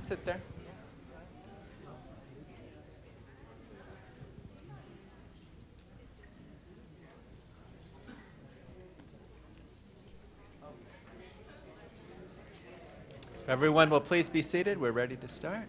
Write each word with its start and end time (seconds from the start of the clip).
can 0.00 0.06
sit 0.06 0.24
there. 0.24 0.40
Everyone 13.48 13.90
will 13.90 14.00
please 14.00 14.28
be 14.28 14.42
seated, 14.42 14.80
we're 14.80 14.92
ready 14.92 15.16
to 15.16 15.28
start. 15.28 15.68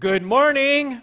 Good 0.00 0.19
morning. 0.30 1.02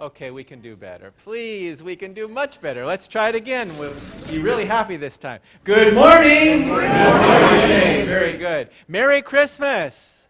Okay, 0.00 0.30
we 0.30 0.42
can 0.42 0.62
do 0.62 0.76
better. 0.76 1.12
Please, 1.24 1.82
we 1.82 1.94
can 1.94 2.14
do 2.14 2.26
much 2.26 2.58
better. 2.58 2.86
Let's 2.86 3.06
try 3.06 3.28
it 3.28 3.34
again. 3.34 3.70
We'll 3.76 3.92
be 4.30 4.38
really 4.38 4.64
happy 4.64 4.96
this 4.96 5.18
time. 5.18 5.40
Good 5.62 5.92
morning. 5.92 6.68
Good 6.68 6.88
morning. 6.88 8.06
Very 8.06 8.38
good. 8.38 8.70
Merry 8.88 9.20
Christmas. 9.20 10.26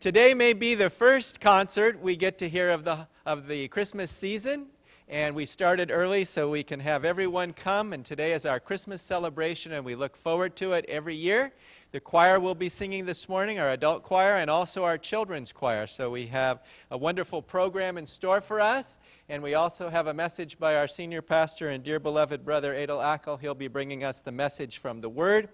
Today 0.00 0.32
may 0.32 0.54
be 0.54 0.74
the 0.74 0.88
first 0.88 1.38
concert 1.38 2.00
we 2.00 2.16
get 2.16 2.38
to 2.38 2.48
hear 2.48 2.70
of 2.70 2.84
the, 2.84 3.06
of 3.26 3.46
the 3.46 3.68
Christmas 3.68 4.10
season. 4.10 4.68
And 5.06 5.34
we 5.34 5.44
started 5.44 5.90
early 5.90 6.24
so 6.24 6.48
we 6.48 6.62
can 6.62 6.80
have 6.80 7.04
everyone 7.04 7.52
come. 7.52 7.92
And 7.92 8.06
today 8.06 8.32
is 8.32 8.46
our 8.46 8.58
Christmas 8.58 9.02
celebration, 9.02 9.72
and 9.72 9.84
we 9.84 9.94
look 9.94 10.16
forward 10.16 10.56
to 10.56 10.72
it 10.72 10.86
every 10.88 11.14
year. 11.14 11.52
The 11.90 12.00
choir 12.00 12.38
will 12.38 12.54
be 12.54 12.68
singing 12.68 13.06
this 13.06 13.30
morning, 13.30 13.58
our 13.58 13.70
adult 13.70 14.02
choir, 14.02 14.36
and 14.36 14.50
also 14.50 14.84
our 14.84 14.98
children's 14.98 15.52
choir. 15.52 15.86
So 15.86 16.10
we 16.10 16.26
have 16.26 16.62
a 16.90 16.98
wonderful 16.98 17.40
program 17.40 17.96
in 17.96 18.04
store 18.04 18.42
for 18.42 18.60
us. 18.60 18.98
And 19.26 19.42
we 19.42 19.54
also 19.54 19.88
have 19.88 20.06
a 20.06 20.12
message 20.12 20.58
by 20.58 20.76
our 20.76 20.86
senior 20.86 21.22
pastor 21.22 21.70
and 21.70 21.82
dear 21.82 21.98
beloved 21.98 22.44
brother 22.44 22.74
Adel 22.74 22.98
Ackel. 22.98 23.40
He'll 23.40 23.54
be 23.54 23.68
bringing 23.68 24.04
us 24.04 24.20
the 24.20 24.32
message 24.32 24.76
from 24.76 25.00
the 25.00 25.08
Word. 25.08 25.48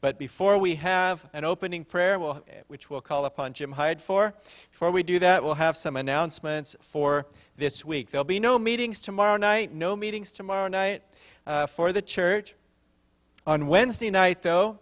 But 0.00 0.18
before 0.18 0.58
we 0.58 0.74
have 0.74 1.24
an 1.32 1.44
opening 1.44 1.84
prayer, 1.84 2.18
we'll, 2.18 2.44
which 2.66 2.90
we'll 2.90 3.00
call 3.00 3.24
upon 3.24 3.52
Jim 3.52 3.70
Hyde 3.70 4.02
for, 4.02 4.34
before 4.72 4.90
we 4.90 5.04
do 5.04 5.20
that, 5.20 5.44
we'll 5.44 5.54
have 5.54 5.76
some 5.76 5.96
announcements 5.96 6.74
for 6.80 7.26
this 7.56 7.84
week. 7.84 8.10
There'll 8.10 8.24
be 8.24 8.40
no 8.40 8.58
meetings 8.58 9.02
tomorrow 9.02 9.36
night, 9.36 9.72
no 9.72 9.94
meetings 9.94 10.32
tomorrow 10.32 10.66
night 10.66 11.04
uh, 11.46 11.66
for 11.68 11.92
the 11.92 12.02
church. 12.02 12.56
On 13.46 13.68
Wednesday 13.68 14.10
night, 14.10 14.42
though, 14.42 14.80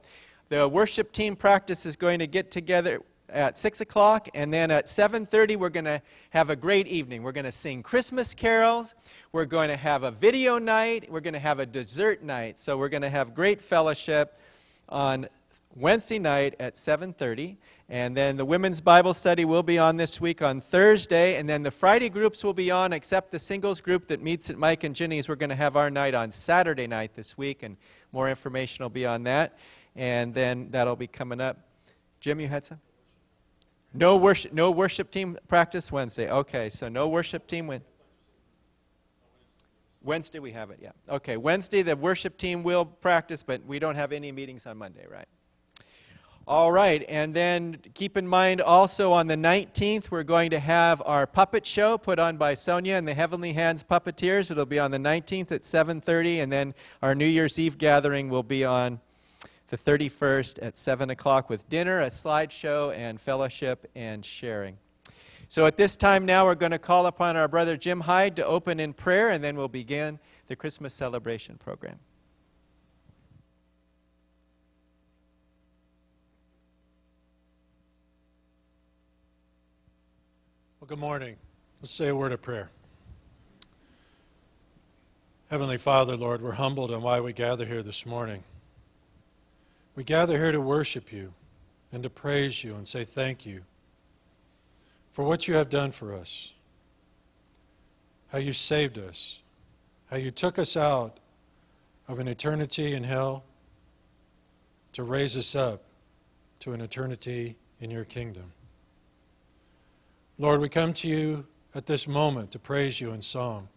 the 0.49 0.69
worship 0.69 1.13
team 1.13 1.37
practice 1.37 1.87
is 1.87 1.97
going 1.97 2.19
to 2.19 2.27
get 2.27 2.51
together 2.51 3.01
at 3.29 3.59
6 3.59 3.81
o'clock 3.81 4.29
and 4.35 4.53
then 4.53 4.71
at 4.71 4.87
7.30 4.87 5.57
we're 5.57 5.69
going 5.69 5.85
to 5.85 6.01
have 6.31 6.51
a 6.51 6.57
great 6.57 6.87
evening. 6.87 7.23
We're 7.23 7.33
going 7.33 7.45
to 7.45 7.53
sing 7.53 7.83
christmas 7.83 8.35
carols. 8.35 8.95
We're 9.33 9.47
going 9.47 9.69
to 9.69 9.77
have 9.77 10.03
a 10.05 10.11
video 10.11 10.59
night. 10.59 11.11
We're 11.11 11.21
going 11.21 11.35
to 11.35 11.41
have 11.41 11.59
a 11.59 11.67
dessert 11.67 12.23
night. 12.23 12.59
So 12.59 12.79
we're 12.79 12.89
going 12.89 13.03
to 13.03 13.11
have 13.11 13.35
great 13.35 13.61
fellowship 13.61 14.39
on 14.89 15.29
wednesday 15.75 16.21
night 16.21 16.55
at 16.61 16.75
7.30 16.75 17.57
and 17.89 18.17
then 18.17 18.37
the 18.37 18.45
women's 18.45 18.81
bible 18.81 19.13
study 19.13 19.45
will 19.45 19.65
be 19.65 19.79
on 19.79 19.97
this 19.97 20.21
week 20.21 20.41
on 20.41 20.61
thursday. 20.61 21.37
And 21.37 21.49
then 21.49 21.63
the 21.65 21.73
friday 21.73 22.11
groups 22.11 22.45
will 22.45 22.55
be 22.55 22.71
on 22.71 22.93
except 22.93 23.33
the 23.33 23.41
singles 23.41 23.81
group 23.81 24.07
that 24.09 24.23
meets 24.23 24.51
at 24.51 24.59
mike 24.59 24.85
and 24.85 24.95
ginny's 24.95 25.29
we're 25.29 25.35
going 25.37 25.51
to 25.51 25.57
have 25.57 25.77
our 25.77 25.91
night 25.91 26.15
on 26.15 26.31
saturday 26.31 26.87
night 26.87 27.15
this 27.15 27.37
week 27.37 27.63
and 27.63 27.77
more 28.13 28.29
information 28.29 28.85
will 28.85 28.91
be 28.91 29.07
on 29.07 29.25
that 29.25 29.59
and 29.97 30.35
then 30.35 30.69
that'll 30.71 30.97
be 30.97 31.07
coming 31.07 31.41
up. 31.41 31.59
Jim, 32.21 32.41
you 32.41 32.49
had 32.49 32.65
some? 32.65 32.81
No 33.93 34.17
worship, 34.17 34.53
no 34.53 34.71
worship 34.71 35.11
team 35.11 35.39
practice 35.47 35.93
Wednesday. 35.93 36.31
Okay, 36.31 36.69
so 36.69 36.89
no 36.89 37.09
worship 37.09 37.47
team 37.47 37.67
when. 37.67 37.83
Wednesday 40.03 40.39
we 40.39 40.53
have 40.53 40.71
it, 40.71 40.81
yeah. 40.83 40.91
Okay, 41.09 41.37
Wednesday 41.37 41.83
the 41.83 41.97
worship 41.97 42.37
team 42.37 42.63
will 42.63 42.85
practice, 42.85 43.43
but 43.43 43.65
we 43.65 43.79
don't 43.79 43.95
have 43.95 44.13
any 44.13 44.33
meetings 44.33 44.67
on 44.67 44.77
Monday, 44.77 45.07
right? 45.11 45.29
All 46.47 46.71
right, 46.71 47.03
and 47.09 47.35
then 47.35 47.79
keep 47.95 48.19
in 48.19 48.29
mind 48.29 48.61
also 48.61 49.13
on 49.13 49.29
the 49.29 49.37
19th 49.37 50.11
we're 50.11 50.25
going 50.25 50.51
to 50.51 50.59
have 50.59 51.01
our 51.07 51.27
puppet 51.27 51.65
show 51.65 51.97
put 51.97 52.19
on 52.19 52.37
by 52.37 52.53
Sonia 52.53 52.97
and 52.97 53.09
the 53.09 53.15
Heavenly 53.15 53.55
Hands 53.55 53.83
Puppeteers. 53.83 54.51
It'll 54.51 54.67
be 54.67 54.79
on 54.79 54.91
the 54.91 54.99
19th 54.99 55.51
at 55.53 55.63
7:30, 55.63 56.43
and 56.43 56.53
then 56.53 56.75
our 57.01 57.15
New 57.15 57.25
Year's 57.27 57.59
Eve 57.59 57.79
gathering 57.79 58.29
will 58.29 58.43
be 58.43 58.63
on 58.63 59.01
the 59.69 59.79
31st 59.79 60.59
at 60.63 60.77
7 60.77 61.11
o'clock 61.11 61.49
with 61.49 61.69
dinner, 61.69 62.01
a 62.01 62.07
slideshow, 62.07 62.95
and 62.97 63.21
fellowship 63.21 63.91
and 63.95 64.25
sharing. 64.25 64.77
So 65.49 65.67
at 65.67 65.77
this 65.77 65.97
time 65.97 66.27
now, 66.27 66.47
we're 66.47 66.55
going 66.55 66.73
to 66.73 66.79
call 66.79 67.07
upon 67.07 67.37
our 67.37 67.49
brother 67.49 67.77
Jim 67.77 68.01
Hyde 68.01 68.37
to 68.37 68.45
open 68.45 68.81
in 68.81 68.93
prayer, 68.93 69.31
and 69.31 69.43
then 69.43 69.57
we'll 69.57 69.69
begin 69.69 70.19
the 70.49 70.57
Christmas 70.57 70.93
celebration 70.95 71.57
program. 71.57 71.99
Well, 80.81 80.89
good 80.89 80.99
morning. 80.99 81.37
Let's 81.81 81.93
say 81.93 82.09
a 82.09 82.17
word 82.17 82.33
of 82.33 82.43
prayer. 82.43 82.71
Heavenly 85.51 85.79
Father, 85.79 86.17
Lord, 86.17 86.43
we're 86.43 86.53
humbled 86.53 86.91
on 86.91 87.01
why 87.01 87.21
we 87.21 87.33
gather 87.33 87.65
here 87.65 87.83
this 87.83 88.05
morning. 88.05 88.43
We 89.97 90.03
gather 90.03 90.37
here 90.37 90.53
to 90.53 90.61
worship 90.61 91.13
you 91.13 91.35
and 91.93 92.03
to 92.03 92.11
praise 92.11 92.65
you 92.65 92.75
and 92.75 92.87
say 92.87 93.05
thank 93.05 93.47
you 93.47 93.63
for 95.13 95.25
what 95.25 95.47
you 95.47 95.55
have 95.55 95.71
done 95.71 95.93
for 95.93 96.13
us, 96.13 96.53
how 98.33 98.39
you 98.39 98.53
saved 98.53 98.99
us, 98.99 99.41
how 100.11 100.17
you 100.17 100.33
took 100.33 100.59
us 100.59 100.77
out 100.77 101.19
of 102.09 102.19
an 102.19 102.27
eternity 102.27 102.95
in 102.95 103.05
hell 103.05 103.45
to 104.93 105.05
raise 105.05 105.37
us 105.37 105.55
up 105.55 105.83
to 106.61 106.73
an 106.73 106.81
eternity 106.81 107.57
in 107.81 107.91
your 107.91 108.05
kingdom. 108.05 108.53
Lord, 110.39 110.61
we 110.61 110.69
come 110.69 110.93
to 110.95 111.09
you 111.09 111.47
at 111.75 111.87
this 111.87 112.09
moment 112.09 112.51
to 112.51 112.59
praise 112.59 113.01
you 113.01 113.13
in 113.13 113.23
song. 113.23 113.69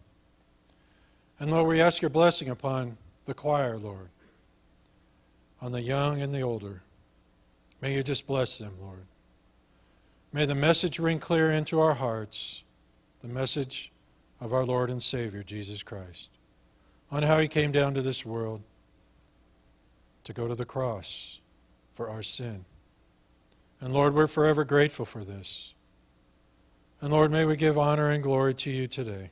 And 1.38 1.52
Lord, 1.52 1.68
we 1.68 1.80
ask 1.80 2.02
your 2.02 2.08
blessing 2.08 2.48
upon 2.48 2.96
the 3.26 3.34
choir, 3.34 3.78
Lord 3.78 4.08
on 5.60 5.72
the 5.72 5.82
young 5.82 6.20
and 6.20 6.34
the 6.34 6.40
older. 6.40 6.82
May 7.80 7.94
you 7.94 8.02
just 8.02 8.26
bless 8.26 8.58
them, 8.58 8.74
Lord. 8.80 9.06
May 10.32 10.44
the 10.44 10.54
message 10.54 10.98
ring 10.98 11.18
clear 11.18 11.50
into 11.50 11.80
our 11.80 11.94
hearts 11.94 12.62
the 13.22 13.28
message 13.28 13.92
of 14.40 14.52
our 14.52 14.64
Lord 14.64 14.90
and 14.90 15.02
Savior, 15.02 15.42
Jesus 15.42 15.82
Christ, 15.82 16.30
on 17.10 17.22
how 17.22 17.38
he 17.38 17.48
came 17.48 17.72
down 17.72 17.94
to 17.94 18.02
this 18.02 18.24
world 18.24 18.62
to 20.24 20.32
go 20.32 20.46
to 20.46 20.54
the 20.54 20.64
cross 20.64 21.40
for 21.92 22.08
our 22.08 22.22
sin. 22.22 22.64
And 23.80 23.92
Lord, 23.94 24.14
we're 24.14 24.26
forever 24.26 24.64
grateful 24.64 25.04
for 25.04 25.24
this. 25.24 25.74
And 27.00 27.12
Lord, 27.12 27.30
may 27.30 27.44
we 27.44 27.56
give 27.56 27.78
honor 27.78 28.10
and 28.10 28.22
glory 28.22 28.54
to 28.54 28.70
you 28.70 28.86
today. 28.86 29.30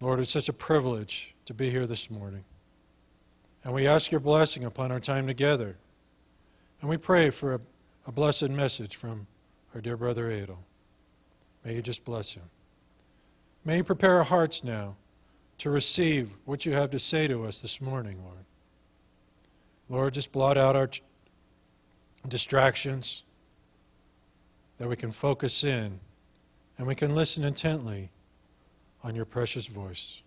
Lord, 0.00 0.20
it's 0.20 0.30
such 0.30 0.48
a 0.48 0.52
privilege 0.52 1.34
to 1.44 1.54
be 1.54 1.70
here 1.70 1.86
this 1.86 2.10
morning. 2.10 2.44
And 3.64 3.72
we 3.72 3.86
ask 3.86 4.10
your 4.10 4.20
blessing 4.20 4.64
upon 4.64 4.90
our 4.90 5.00
time 5.00 5.26
together. 5.26 5.76
And 6.80 6.90
we 6.90 6.96
pray 6.96 7.30
for 7.30 7.54
a, 7.54 7.60
a 8.06 8.12
blessed 8.12 8.50
message 8.50 8.96
from 8.96 9.26
our 9.74 9.80
dear 9.80 9.96
brother 9.96 10.30
Adel. 10.30 10.58
May 11.64 11.76
you 11.76 11.82
just 11.82 12.04
bless 12.04 12.34
him. 12.34 12.42
May 13.64 13.78
you 13.78 13.84
prepare 13.84 14.18
our 14.18 14.24
hearts 14.24 14.64
now 14.64 14.96
to 15.58 15.70
receive 15.70 16.36
what 16.44 16.66
you 16.66 16.72
have 16.72 16.90
to 16.90 16.98
say 16.98 17.28
to 17.28 17.44
us 17.44 17.62
this 17.62 17.80
morning, 17.80 18.18
Lord. 18.24 18.44
Lord, 19.88 20.14
just 20.14 20.32
blot 20.32 20.58
out 20.58 20.74
our 20.74 20.90
distractions 22.26 23.22
that 24.78 24.88
we 24.88 24.96
can 24.96 25.12
focus 25.12 25.62
in 25.62 26.00
and 26.76 26.86
we 26.86 26.96
can 26.96 27.14
listen 27.14 27.44
intently 27.44 28.10
on 29.04 29.14
your 29.14 29.24
precious 29.24 29.66
voice. 29.66 30.22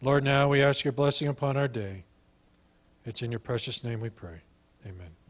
Lord, 0.00 0.24
now 0.24 0.48
we 0.48 0.62
ask 0.62 0.84
your 0.84 0.92
blessing 0.92 1.28
upon 1.28 1.56
our 1.58 1.68
day. 1.68 2.04
It's 3.04 3.22
in 3.22 3.32
your 3.32 3.40
precious 3.40 3.82
name 3.82 4.00
we 4.00 4.10
pray. 4.10 4.42
Amen. 4.86 5.21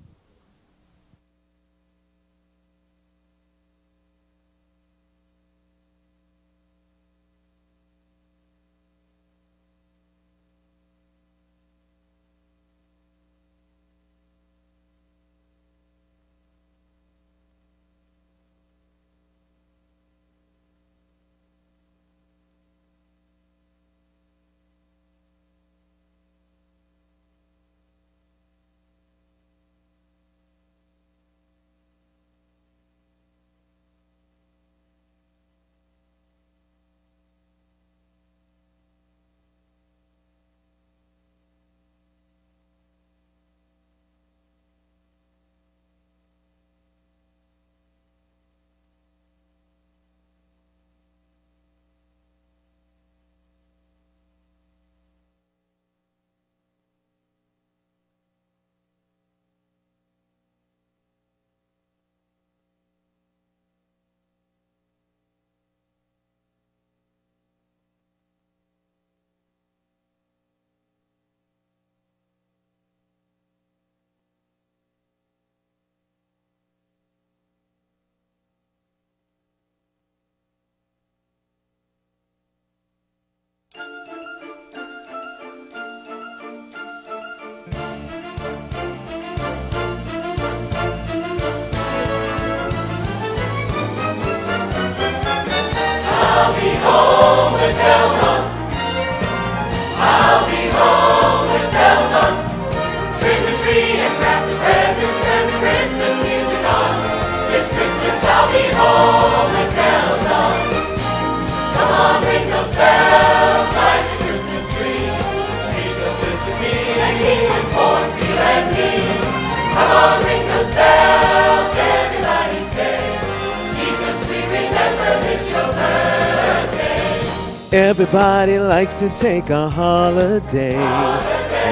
Everybody 127.93 128.59
likes 128.59 128.97
to 128.97 129.11
take 129.11 129.51
a 129.51 129.69
holiday. 129.69 130.77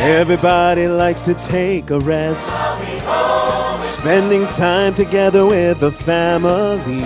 Everybody 0.02 0.86
likes 0.86 1.24
to 1.24 1.32
take 1.32 1.88
a 1.88 1.98
rest. 1.98 2.44
Spending 3.82 4.46
time 4.48 4.94
together 4.94 5.46
with 5.46 5.80
the 5.80 5.90
family. 5.90 7.00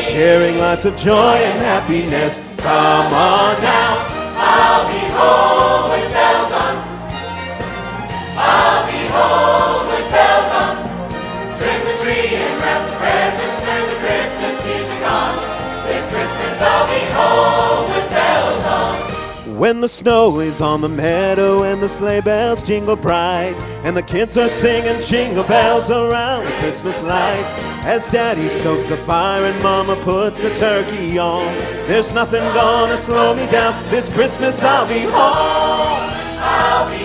Sharing 0.00 0.58
lots 0.58 0.84
of 0.84 0.96
joy 0.96 1.38
and 1.38 1.60
happiness. 1.60 2.38
Come 2.58 3.12
on 3.12 3.60
now. 3.62 4.06
I'll 4.36 4.86
be 4.86 5.00
home 5.08 5.59
When 19.60 19.82
the 19.82 19.90
snow 19.90 20.40
is 20.40 20.62
on 20.62 20.80
the 20.80 20.88
meadow 20.88 21.64
and 21.64 21.82
the 21.82 21.88
sleigh 21.90 22.22
bells 22.22 22.62
jingle 22.62 22.96
bright, 22.96 23.54
and 23.84 23.94
the 23.94 24.02
kids 24.02 24.38
are 24.38 24.48
singing 24.48 25.02
jingle 25.02 25.44
bells 25.44 25.90
around 25.90 26.46
the 26.46 26.52
Christmas 26.52 27.04
lights. 27.04 27.58
As 27.84 28.08
Daddy 28.08 28.48
stokes 28.48 28.86
the 28.86 28.96
fire 28.96 29.44
and 29.44 29.62
Mama 29.62 29.96
puts 29.96 30.40
the 30.40 30.54
turkey 30.54 31.18
on, 31.18 31.44
there's 31.86 32.10
nothing 32.10 32.40
gonna 32.54 32.96
slow 32.96 33.34
me 33.34 33.44
down. 33.50 33.84
This 33.90 34.08
Christmas 34.08 34.64
I'll 34.64 34.88
be 34.88 35.00
home. 35.00 36.08
I'll 36.40 36.88
be 36.90 36.99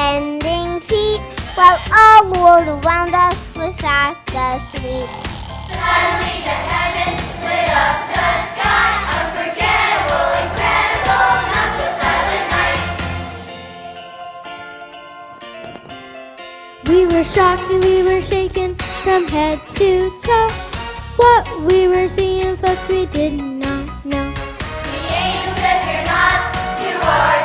tending 0.00 0.80
seat, 0.80 1.20
while 1.56 1.78
all 1.92 2.20
the 2.24 2.40
world 2.40 2.66
around 2.84 3.12
us 3.14 3.36
was 3.54 3.76
fast 3.76 4.20
asleep. 4.48 5.08
Suddenly 5.68 6.36
the 6.48 6.56
heavens 6.72 7.20
lit 7.44 7.68
up 7.84 7.96
the 8.08 8.28
sky. 8.52 8.88
Unforgettable, 9.16 10.28
incredible, 10.44 11.32
not 11.52 11.70
so 11.78 11.86
silent 12.00 12.46
night. 12.56 12.80
We 16.88 16.98
were 17.12 17.26
shocked 17.34 17.68
and 17.70 17.84
we 17.84 17.96
were 18.08 18.22
shaken 18.22 18.76
from 19.04 19.28
head 19.28 19.58
to 19.80 19.90
toe. 20.24 20.50
What 21.22 21.44
we 21.68 21.78
were 21.88 22.08
seeing, 22.08 22.56
folks, 22.56 22.88
we 22.88 23.04
did 23.04 23.34
not 23.34 23.84
know. 24.06 24.28
The 24.92 25.00
angels 25.24 25.56
said, 25.60 25.78
"Fear 25.84 26.02
not," 26.14 26.40
to 26.80 26.90
our 27.16 27.38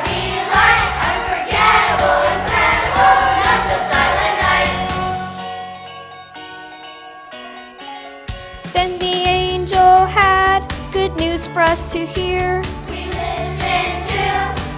good 10.95 11.13
news 11.17 11.45
for 11.45 11.59
us 11.59 11.83
to 11.91 12.05
hear. 12.05 12.61
We 12.87 13.03
listened 13.03 13.99
to 14.07 14.23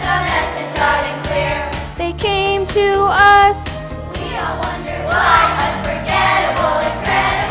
the 0.01 0.15
message 0.25 0.71
loud 0.81 1.05
and 1.05 1.19
clear. 1.29 1.57
They 1.95 2.13
came 2.17 2.65
to 2.73 2.87
us. 3.13 3.61
We 4.17 4.25
all 4.41 4.57
wondered 4.57 5.05
why. 5.05 5.37
Unforgettable, 5.61 6.77
incredible, 6.89 7.46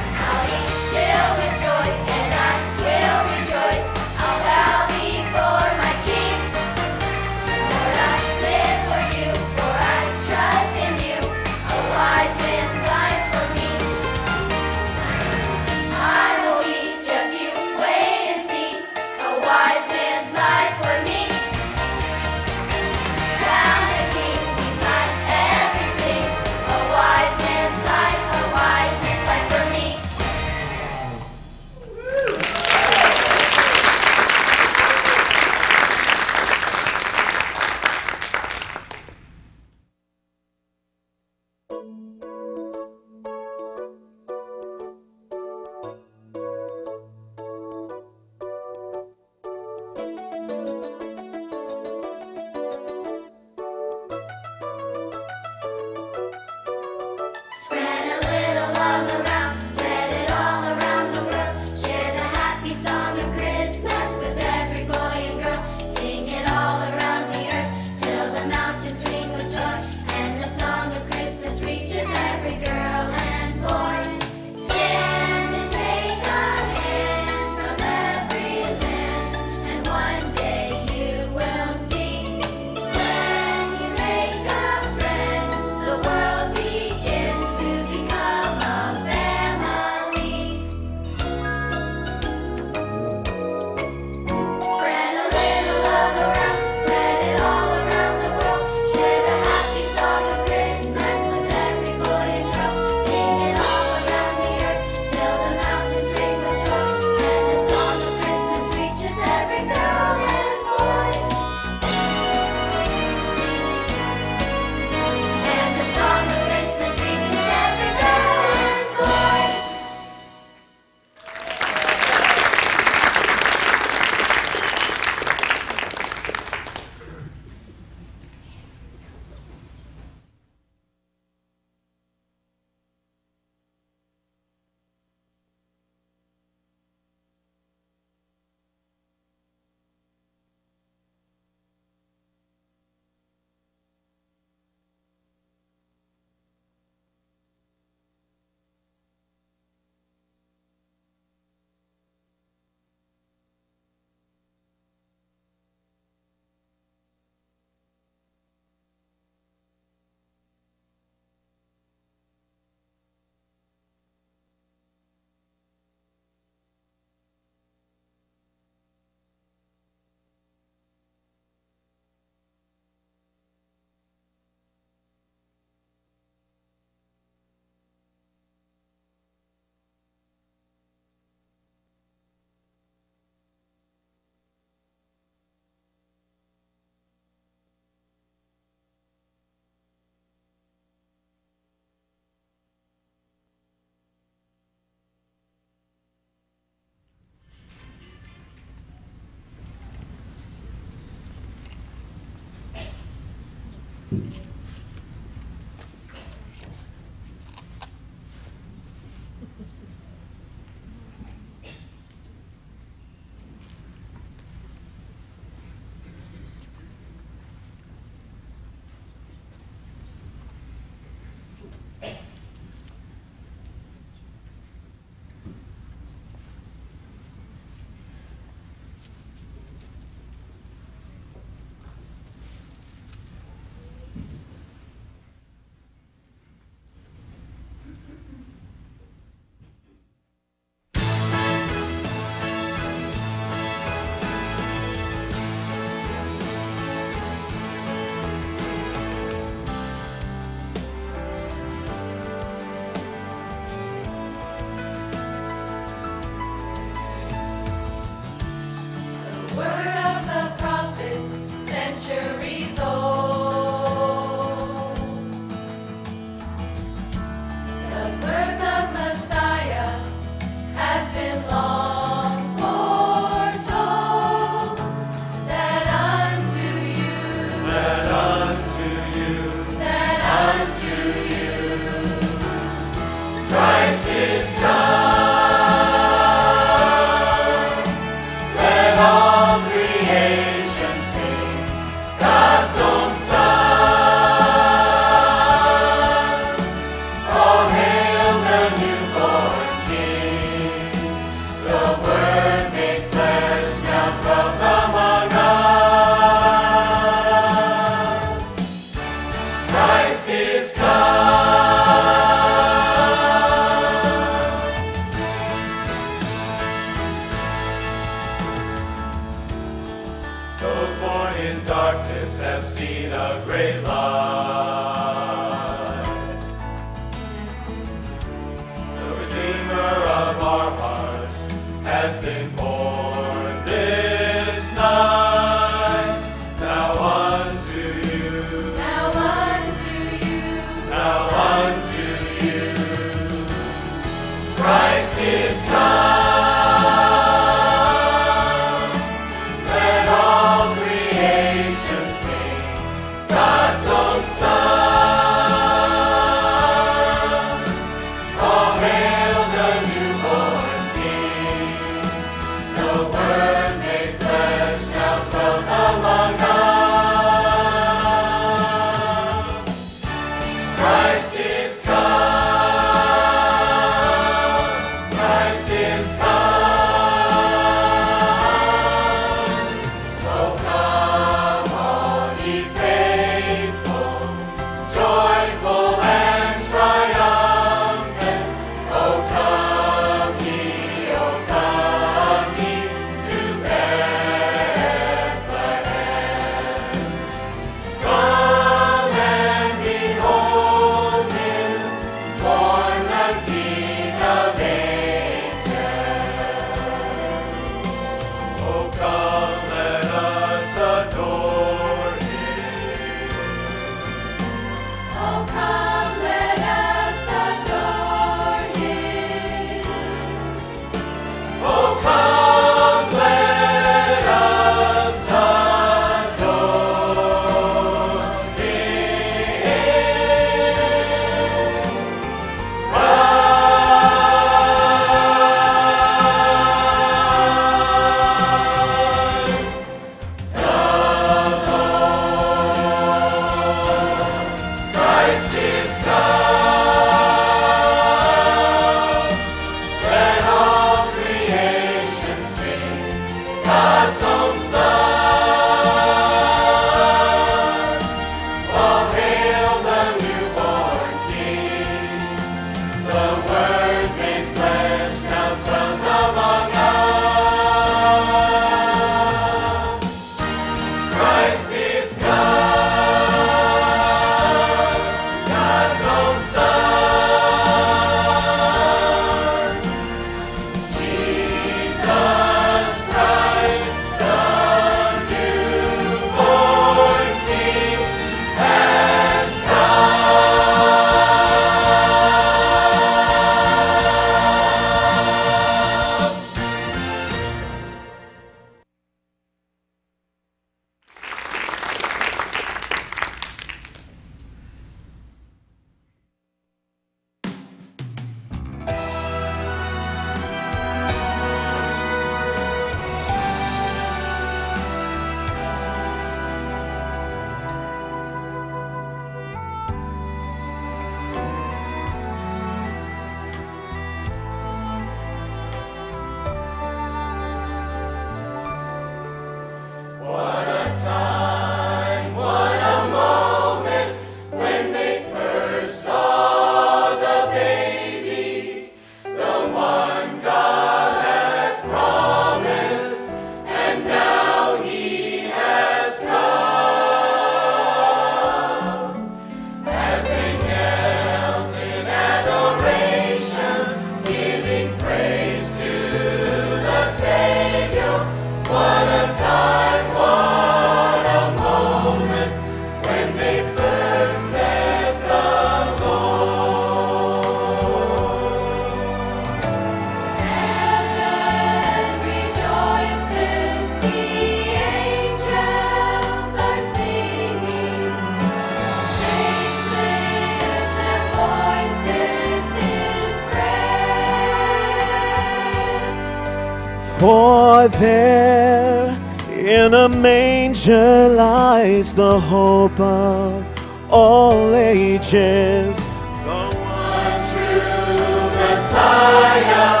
manger 590.71 591.27
lies 591.35 592.15
the 592.15 592.39
hope 592.39 592.97
of 592.97 593.65
all 594.09 594.73
ages, 594.73 596.07
the 596.45 596.61
one 596.79 597.41
true 597.51 598.49
Messiah. 598.55 600.00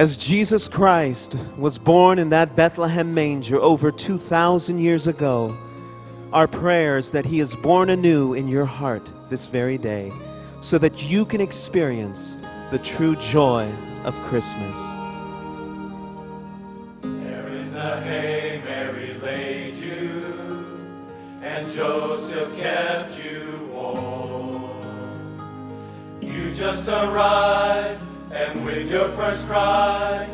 As 0.00 0.16
Jesus 0.16 0.66
Christ 0.66 1.36
was 1.58 1.76
born 1.76 2.18
in 2.18 2.30
that 2.30 2.56
Bethlehem 2.56 3.12
manger 3.12 3.58
over 3.58 3.92
2,000 3.92 4.78
years 4.78 5.06
ago, 5.06 5.54
our 6.32 6.46
prayers 6.46 7.10
that 7.10 7.26
He 7.26 7.40
is 7.40 7.54
born 7.54 7.90
anew 7.90 8.32
in 8.32 8.48
your 8.48 8.64
heart 8.64 9.06
this 9.28 9.44
very 9.44 9.76
day 9.76 10.10
so 10.62 10.78
that 10.78 11.02
you 11.02 11.26
can 11.26 11.42
experience 11.42 12.38
the 12.70 12.78
true 12.78 13.14
joy 13.16 13.70
of 14.06 14.14
Christmas. 14.22 14.78
There 17.02 17.48
in 17.48 17.70
the 17.70 18.00
hay 18.00 18.62
Mary 18.64 19.12
laid 19.20 19.74
you, 19.74 21.04
and 21.42 21.70
Joseph 21.70 22.56
kept 22.56 23.22
you 23.22 23.68
warm. 23.70 24.64
You 26.22 26.54
just 26.54 26.88
arrived 26.88 28.09
and 28.32 28.64
with 28.64 28.88
your 28.88 29.08
first 29.10 29.46
cry, 29.48 30.28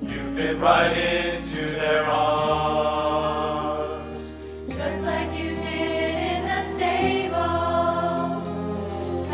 you 0.00 0.34
fit 0.36 0.56
right 0.58 0.96
into 0.96 1.56
their 1.72 2.04
arms. 2.04 3.16
Just 4.68 5.04
like 5.04 5.36
you 5.36 5.56
did 5.56 6.14
in 6.32 6.46
the 6.46 6.62
stable, 6.62 7.34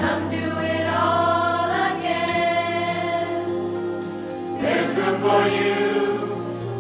come 0.01 0.31
do 0.31 0.59
it 0.61 0.89
all 0.97 1.71
again. 1.95 3.45
There's 4.61 4.97
room 4.97 5.21
for 5.21 5.47
you, 5.49 6.25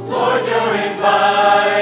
Lord, 0.09 0.43
you're 0.47 0.74
invited. 0.91 1.76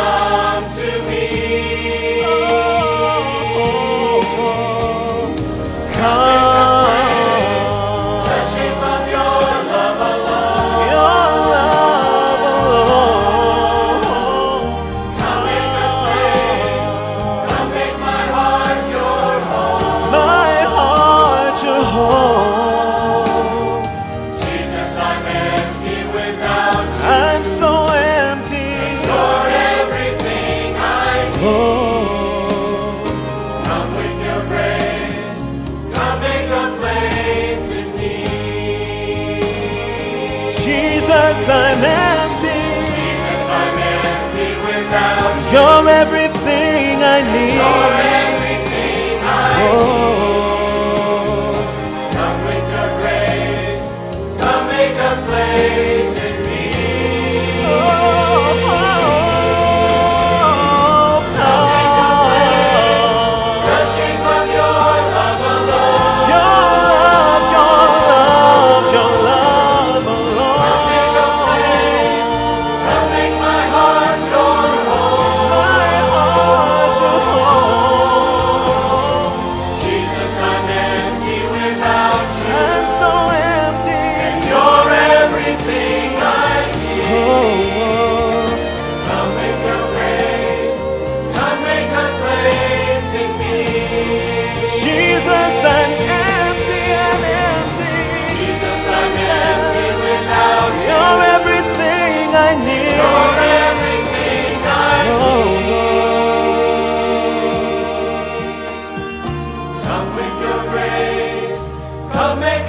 God. 0.00 0.49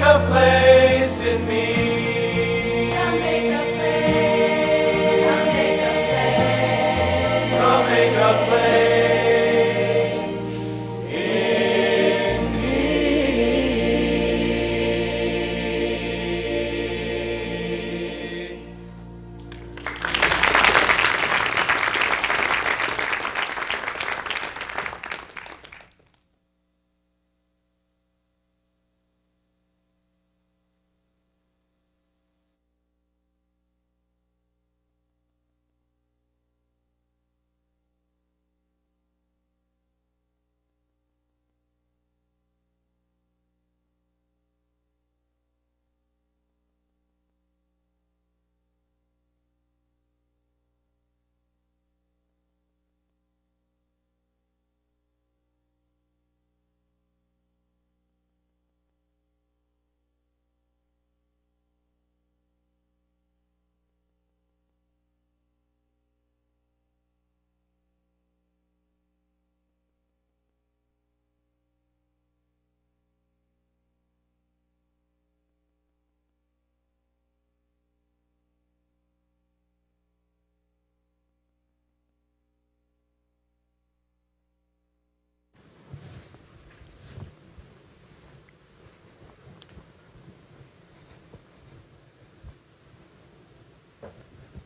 A 0.03 0.19
place 0.27 1.23
in 1.23 1.47
me. 1.47 1.90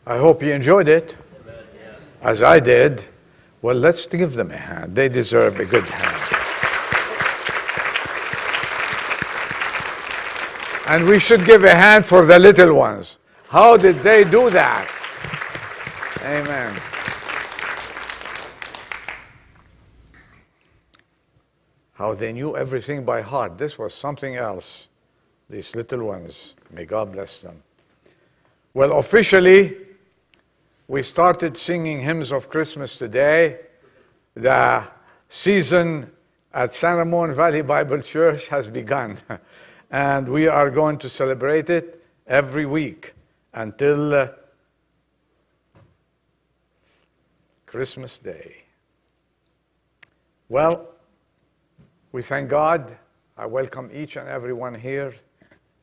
I 0.08 0.18
hope 0.18 0.43
you 0.43 0.51
enjoyed 0.51 0.88
it, 0.88 1.18
as 2.22 2.43
I 2.43 2.60
did. 2.60 3.03
Well, 3.64 3.76
let's 3.76 4.06
give 4.06 4.36
them 4.36 4.51
a 4.51 4.58
hand. 4.58 4.95
They 4.95 5.10
deserve 5.10 5.60
a 5.60 5.66
good 5.66 5.86
hand. 5.86 6.22
And 10.88 11.08
we 11.08 11.18
should 11.18 11.43
give 11.43 11.64
a 11.64 11.74
hand 11.74 12.06
for 12.06 12.24
the 12.24 12.38
little 12.38 12.76
ones. 12.76 13.18
How 13.47 13.76
did 13.78 13.95
they 13.97 14.24
do 14.24 14.51
that? 14.51 14.88
Amen. 16.22 16.76
How 21.93 22.14
they 22.14 22.32
knew 22.32 22.56
everything 22.56 23.03
by 23.03 23.22
heart. 23.22 23.58
This 23.58 23.80
was 23.80 23.95
something 23.95 24.36
else. 24.36 24.88
These 25.49 25.76
little 25.76 26.06
ones. 26.06 26.53
May 26.70 26.86
God 26.86 27.12
bless 27.12 27.41
them. 27.41 27.64
Well, 28.76 28.99
officially, 28.99 29.85
we 30.88 31.02
started 31.02 31.58
singing 31.58 32.02
hymns 32.02 32.32
of 32.32 32.50
Christmas 32.50 32.96
today. 32.96 33.60
The 34.36 34.84
season 35.28 36.12
at 36.54 36.74
San 36.74 36.98
Ramon 36.98 37.34
Valley 37.34 37.64
Bible 37.64 38.02
Church 38.02 38.48
has 38.50 38.70
begun, 38.70 39.18
and 39.92 40.30
we 40.30 40.48
are 40.48 40.70
going 40.70 40.98
to 41.00 41.10
celebrate 41.10 41.70
it 41.70 42.04
every 42.28 42.66
week 42.66 43.14
until 43.54 44.14
uh, 44.14 44.28
Christmas 47.66 48.20
Day. 48.20 48.58
Well, 50.50 50.90
we 52.12 52.22
thank 52.22 52.50
God. 52.50 52.96
I 53.38 53.48
welcome 53.48 53.90
each 53.92 54.18
and 54.18 54.30
everyone 54.30 54.76
here 54.76 55.14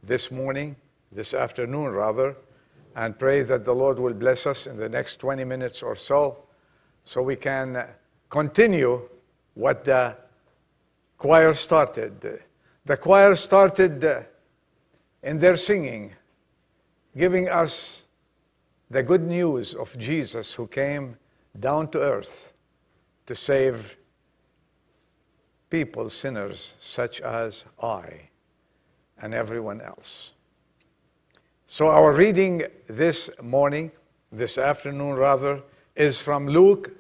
this 0.03 0.31
morning, 0.31 0.77
this 1.11 1.35
afternoon 1.35 1.91
rather, 1.91 2.37
and 2.95 3.19
pray 3.19 3.43
that 3.43 3.65
the 3.65 3.75
Lord 3.75 3.99
will 3.99 4.15
bless 4.15 4.47
us 4.47 4.67
in 4.67 4.77
the 4.77 4.89
next 4.89 5.17
20 5.17 5.45
minutes 5.45 5.83
or 5.83 5.97
so 5.97 6.45
so 7.05 7.23
we 7.23 7.37
can 7.37 7.87
continue 8.29 9.09
what 9.55 9.85
the 9.85 10.17
choir 11.19 11.53
started. 11.53 12.41
The 12.85 12.97
choir 12.97 13.35
started 13.35 14.27
in 15.23 15.39
their 15.39 15.57
singing, 15.57 16.13
giving 17.17 17.49
us 17.49 18.03
the 18.91 19.03
good 19.03 19.23
news 19.23 19.75
of 19.75 19.97
Jesus 19.99 20.53
who 20.55 20.67
came 20.67 21.17
down 21.59 21.89
to 21.93 22.01
earth 22.01 22.53
to 23.27 23.35
save 23.35 23.97
people, 25.71 26.11
sinners 26.11 26.75
such 26.81 27.21
as 27.21 27.65
I 27.83 28.29
and 29.21 29.35
everyone 29.35 29.81
else. 29.81 30.33
So, 31.75 31.89
our 31.89 32.13
reading 32.13 32.65
this 32.87 33.31
morning, 33.41 33.93
this 34.31 34.59
afternoon 34.59 35.15
rather, 35.17 35.63
is 35.97 36.21
from 36.21 36.47
Luke 36.47 36.93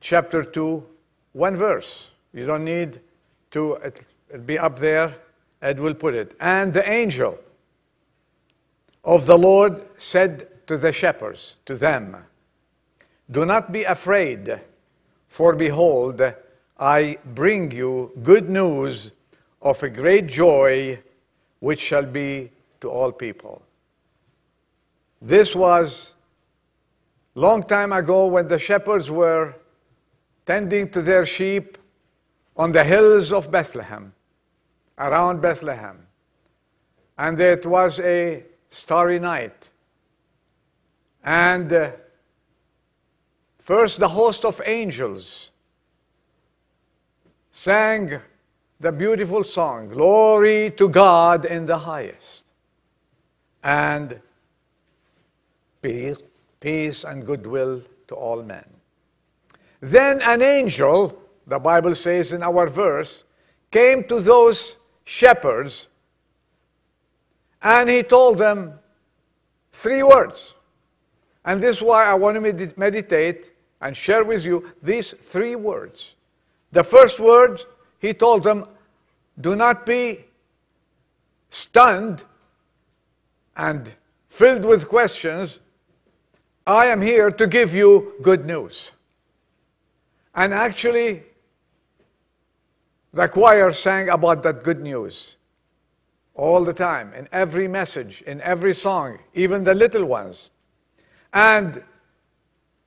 chapter 0.00 0.42
2, 0.42 0.82
one 1.34 1.54
verse. 1.54 2.12
You 2.32 2.46
don't 2.46 2.64
need 2.64 3.00
to 3.50 3.76
be 4.46 4.58
up 4.58 4.78
there. 4.78 5.16
Ed 5.60 5.80
will 5.80 5.92
put 5.92 6.14
it. 6.14 6.34
And 6.40 6.72
the 6.72 6.90
angel 6.90 7.38
of 9.04 9.26
the 9.26 9.36
Lord 9.36 9.82
said 10.00 10.66
to 10.66 10.78
the 10.78 10.92
shepherds, 10.92 11.56
to 11.66 11.76
them, 11.76 12.16
Do 13.30 13.44
not 13.44 13.70
be 13.70 13.82
afraid, 13.84 14.62
for 15.28 15.54
behold, 15.54 16.22
I 16.78 17.18
bring 17.22 17.70
you 17.70 18.12
good 18.22 18.48
news 18.48 19.12
of 19.60 19.82
a 19.82 19.90
great 19.90 20.26
joy 20.26 21.02
which 21.60 21.80
shall 21.80 22.06
be 22.06 22.50
to 22.80 22.88
all 22.88 23.12
people. 23.12 23.65
This 25.26 25.56
was 25.56 26.12
long 27.34 27.64
time 27.64 27.92
ago 27.92 28.28
when 28.28 28.46
the 28.46 28.60
shepherds 28.60 29.10
were 29.10 29.56
tending 30.46 30.88
to 30.90 31.02
their 31.02 31.26
sheep 31.26 31.78
on 32.56 32.70
the 32.70 32.84
hills 32.84 33.32
of 33.32 33.50
Bethlehem, 33.50 34.12
around 34.96 35.42
Bethlehem. 35.42 36.06
And 37.18 37.40
it 37.40 37.66
was 37.66 37.98
a 37.98 38.44
starry 38.68 39.18
night. 39.18 39.68
And 41.24 41.72
uh, 41.72 41.90
first 43.58 43.98
the 43.98 44.06
host 44.06 44.44
of 44.44 44.62
angels 44.64 45.50
sang 47.50 48.20
the 48.78 48.92
beautiful 48.92 49.42
song, 49.42 49.88
Glory 49.88 50.70
to 50.76 50.88
God 50.88 51.46
in 51.46 51.66
the 51.66 51.78
highest, 51.78 52.44
and 53.64 54.20
peace, 55.86 56.18
peace 56.58 57.04
and 57.04 57.24
goodwill 57.24 57.80
to 58.08 58.14
all 58.16 58.42
men. 58.42 58.68
Then 59.80 60.20
an 60.22 60.42
angel, 60.42 61.16
the 61.46 61.60
Bible 61.60 61.94
says 61.94 62.32
in 62.32 62.42
our 62.42 62.66
verse, 62.66 63.22
came 63.70 64.02
to 64.04 64.20
those 64.20 64.78
shepherds 65.04 65.88
and 67.62 67.88
he 67.88 68.02
told 68.02 68.38
them 68.38 68.80
three 69.70 70.02
words. 70.02 70.54
And 71.44 71.62
this 71.62 71.76
is 71.76 71.82
why 71.82 72.06
I 72.06 72.14
want 72.14 72.34
to 72.34 72.40
med- 72.40 72.76
meditate 72.76 73.52
and 73.80 73.96
share 73.96 74.24
with 74.24 74.44
you 74.44 74.72
these 74.82 75.12
three 75.12 75.54
words. 75.54 76.16
The 76.72 76.82
first 76.82 77.20
word, 77.20 77.62
he 78.00 78.12
told 78.12 78.42
them, 78.42 78.64
do 79.40 79.54
not 79.54 79.86
be 79.86 80.24
stunned 81.48 82.24
and 83.56 83.94
filled 84.28 84.64
with 84.64 84.88
questions. 84.88 85.60
I 86.66 86.86
am 86.86 87.00
here 87.00 87.30
to 87.30 87.46
give 87.46 87.74
you 87.74 88.14
good 88.22 88.44
news. 88.44 88.90
And 90.34 90.52
actually, 90.52 91.22
the 93.12 93.28
choir 93.28 93.70
sang 93.70 94.08
about 94.08 94.42
that 94.42 94.64
good 94.64 94.80
news 94.80 95.36
all 96.34 96.64
the 96.64 96.74
time, 96.74 97.14
in 97.14 97.28
every 97.32 97.68
message, 97.68 98.22
in 98.22 98.40
every 98.42 98.74
song, 98.74 99.18
even 99.32 99.64
the 99.64 99.74
little 99.74 100.04
ones. 100.04 100.50
And 101.32 101.82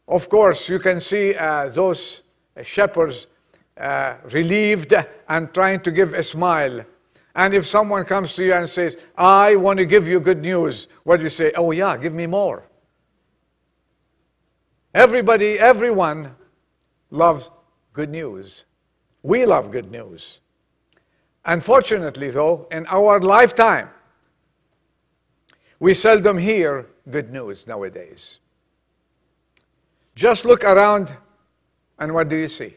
of 0.08 0.30
course, 0.30 0.70
you 0.70 0.80
can 0.80 1.00
see 1.00 1.34
uh, 1.34 1.70
those 1.70 2.22
shepherds 2.62 3.28
uh, 3.78 4.16
relieved 4.32 4.94
and 5.30 5.54
trying 5.54 5.80
to 5.82 5.92
give 5.92 6.14
a 6.14 6.22
smile. 6.22 6.86
And 7.34 7.54
if 7.54 7.66
someone 7.66 8.06
comes 8.06 8.36
to 8.36 8.44
you 8.44 8.54
and 8.54 8.68
says, 8.68 8.98
I 9.18 9.56
want 9.56 9.80
to 9.80 9.86
give 9.86 10.08
you 10.08 10.20
good 10.20 10.42
news, 10.42 10.88
what 11.04 11.18
do 11.18 11.24
you 11.24 11.30
say? 11.30 11.54
Oh, 11.56 11.72
yeah, 11.72 11.96
give 11.96 12.14
me 12.14 12.28
more. 12.28 12.69
Everybody, 14.94 15.60
everyone 15.60 16.36
loves 17.12 17.52
good 17.94 18.10
news. 18.10 18.66
We 19.22 19.46
love 19.46 19.72
good 19.72 19.92
news. 19.92 20.40
Unfortunately, 21.46 22.32
though, 22.32 22.68
in 22.72 22.88
our 22.88 23.20
lifetime, 23.20 23.90
we 25.80 25.94
seldom 25.94 26.38
hear 26.38 26.88
good 27.10 27.32
news 27.32 27.68
nowadays. 27.68 28.40
Just 30.16 30.44
look 30.46 30.64
around 30.64 31.16
and 32.00 32.14
what 32.14 32.28
do 32.28 32.36
you 32.36 32.48
see? 32.48 32.76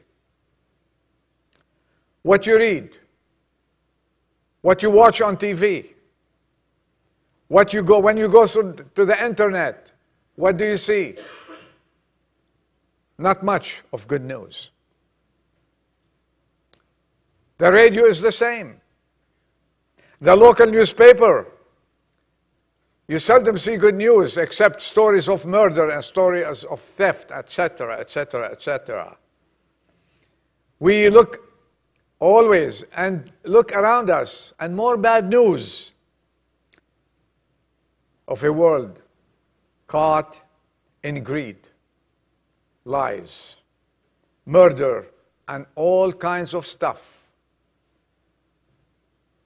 What 2.23 2.47
you 2.47 2.59
read, 2.59 2.91
what 4.61 4.83
you 4.83 4.91
watch 4.91 5.21
on 5.21 5.37
TV, 5.37 5.95
what 7.49 7.73
you 7.73 7.83
go 7.83 7.99
when 7.99 8.17
you 8.17 8.29
go 8.29 8.47
to 8.47 8.85
the 8.95 9.25
internet, 9.25 9.93
what 10.37 10.57
do 10.57 10.65
you 10.65 10.77
see? 10.77 11.17
Not 13.23 13.45
much 13.45 13.83
of 13.93 14.09
good 14.09 14.25
news. 14.25 14.71
The 17.59 17.71
radio 17.71 18.07
is 18.07 18.21
the 18.21 18.33
same. 18.33 18.81
The 20.21 20.35
local 20.35 20.67
newspaper, 20.67 21.47
you 23.07 23.21
seldom 23.21 23.59
see 23.59 23.77
good 23.77 23.95
news 23.95 24.37
except 24.39 24.83
stories 24.83 25.29
of 25.29 25.47
murder 25.47 25.91
and 25.91 26.03
stories 26.03 26.65
of 26.65 26.81
theft, 26.81 27.31
etc., 27.31 28.01
etc., 28.01 28.51
etc. 28.51 29.17
We 30.81 31.09
look 31.09 31.49
always 32.19 32.83
and 32.97 33.31
look 33.45 33.71
around 33.71 34.11
us 34.11 34.53
and 34.59 34.75
more 34.75 34.97
bad 34.97 35.29
news 35.29 35.93
of 38.27 38.43
a 38.43 38.53
world 38.53 39.01
caught 39.87 40.41
in 41.05 41.23
greed, 41.23 41.69
lies, 42.85 43.57
murder, 44.47 45.07
and 45.49 45.67
all 45.75 46.13
kinds 46.13 46.55
of 46.55 46.67
stuff. 46.67 47.25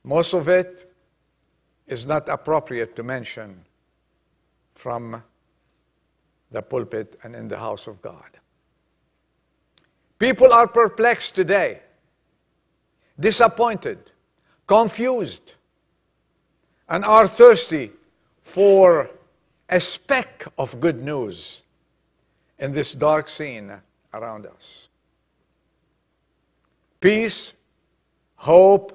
Most 0.04 0.34
of 0.34 0.48
it 0.48 0.92
is 1.86 2.06
not 2.06 2.28
appropriate 2.28 2.94
to 2.96 3.02
mention 3.02 3.64
from 4.74 5.22
the 6.50 6.62
pulpit 6.62 7.18
and 7.22 7.34
in 7.34 7.48
the 7.48 7.58
house 7.58 7.86
of 7.86 8.00
God. 8.02 8.38
People 10.18 10.52
are 10.52 10.66
perplexed 10.66 11.34
today, 11.34 11.80
disappointed, 13.18 13.98
confused, 14.66 15.54
and 16.88 17.04
are 17.04 17.26
thirsty 17.26 17.90
for 18.42 19.10
a 19.68 19.80
speck 19.80 20.46
of 20.56 20.80
good 20.80 21.02
news 21.02 21.62
in 22.58 22.72
this 22.72 22.92
dark 22.92 23.28
scene 23.28 23.72
around 24.14 24.46
us. 24.46 24.88
Peace, 27.00 27.52
hope, 28.36 28.92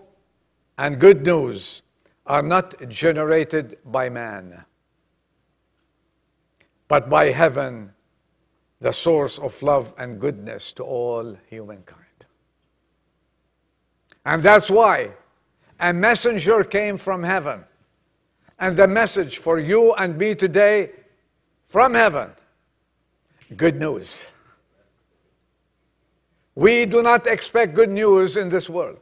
and 0.77 0.99
good 0.99 1.23
news 1.23 1.83
are 2.25 2.41
not 2.41 2.89
generated 2.89 3.77
by 3.85 4.09
man, 4.09 4.63
but 6.87 7.09
by 7.09 7.25
heaven, 7.25 7.93
the 8.79 8.91
source 8.91 9.37
of 9.37 9.61
love 9.61 9.93
and 9.97 10.19
goodness 10.19 10.71
to 10.73 10.83
all 10.83 11.37
humankind. 11.47 11.99
And 14.25 14.41
that's 14.41 14.69
why 14.69 15.11
a 15.79 15.93
messenger 15.93 16.63
came 16.63 16.97
from 16.97 17.23
heaven. 17.23 17.63
And 18.59 18.77
the 18.77 18.87
message 18.87 19.39
for 19.39 19.59
you 19.59 19.93
and 19.93 20.17
me 20.17 20.35
today 20.35 20.91
from 21.67 21.95
heaven 21.95 22.31
good 23.55 23.75
news. 23.75 24.27
We 26.55 26.85
do 26.85 27.01
not 27.01 27.27
expect 27.27 27.73
good 27.73 27.89
news 27.89 28.37
in 28.37 28.49
this 28.49 28.69
world. 28.69 28.99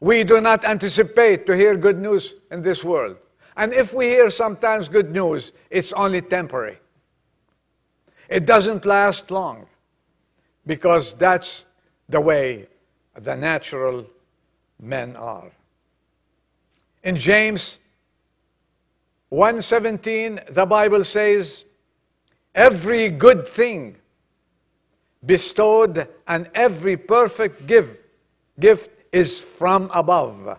We 0.00 0.24
do 0.24 0.40
not 0.40 0.64
anticipate 0.64 1.46
to 1.46 1.56
hear 1.56 1.76
good 1.76 1.98
news 1.98 2.34
in 2.50 2.62
this 2.62 2.84
world. 2.84 3.16
And 3.56 3.72
if 3.72 3.94
we 3.94 4.06
hear 4.06 4.30
sometimes 4.30 4.88
good 4.88 5.10
news, 5.10 5.52
it's 5.70 5.92
only 5.92 6.20
temporary. 6.20 6.78
It 8.28 8.46
doesn't 8.46 8.84
last 8.84 9.30
long 9.30 9.66
because 10.66 11.14
that's 11.14 11.66
the 12.08 12.20
way 12.20 12.66
the 13.14 13.36
natural 13.36 14.06
men 14.80 15.16
are. 15.16 15.50
In 17.02 17.16
James 17.16 17.78
1:17 19.30 20.40
the 20.50 20.66
Bible 20.66 21.04
says 21.04 21.64
every 22.54 23.08
good 23.08 23.48
thing 23.48 23.96
bestowed 25.24 26.06
and 26.28 26.48
every 26.54 26.96
perfect 26.96 27.66
gift 27.66 28.04
gift 28.58 28.90
is 29.12 29.40
from 29.40 29.88
above. 29.92 30.58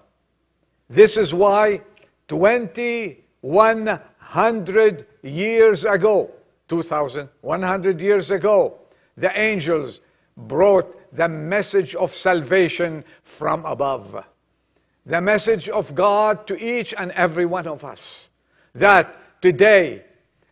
This 0.89 1.17
is 1.17 1.33
why 1.33 1.81
2100 2.27 5.05
years 5.23 5.85
ago 5.85 6.29
2100 6.67 8.01
years 8.01 8.31
ago 8.31 8.77
the 9.17 9.39
angels 9.39 10.01
brought 10.35 10.93
the 11.15 11.29
message 11.29 11.95
of 11.95 12.13
salvation 12.13 13.03
from 13.23 13.65
above. 13.65 14.23
The 15.05 15.21
message 15.21 15.69
of 15.69 15.95
God 15.95 16.45
to 16.47 16.61
each 16.61 16.93
and 16.97 17.11
every 17.11 17.45
one 17.45 17.67
of 17.67 17.85
us. 17.85 18.29
That 18.73 19.41
today, 19.41 20.03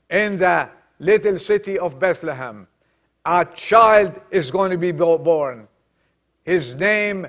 in 0.10 0.38
the 0.38 0.70
little 1.04 1.38
city 1.38 1.78
of 1.78 2.00
Bethlehem, 2.00 2.68
a 3.26 3.46
child 3.54 4.20
is 4.32 4.52
going 4.52 4.72
to 4.72 4.78
be 4.78 4.92
born. 4.92 5.68
His 6.44 6.76
name 6.76 7.28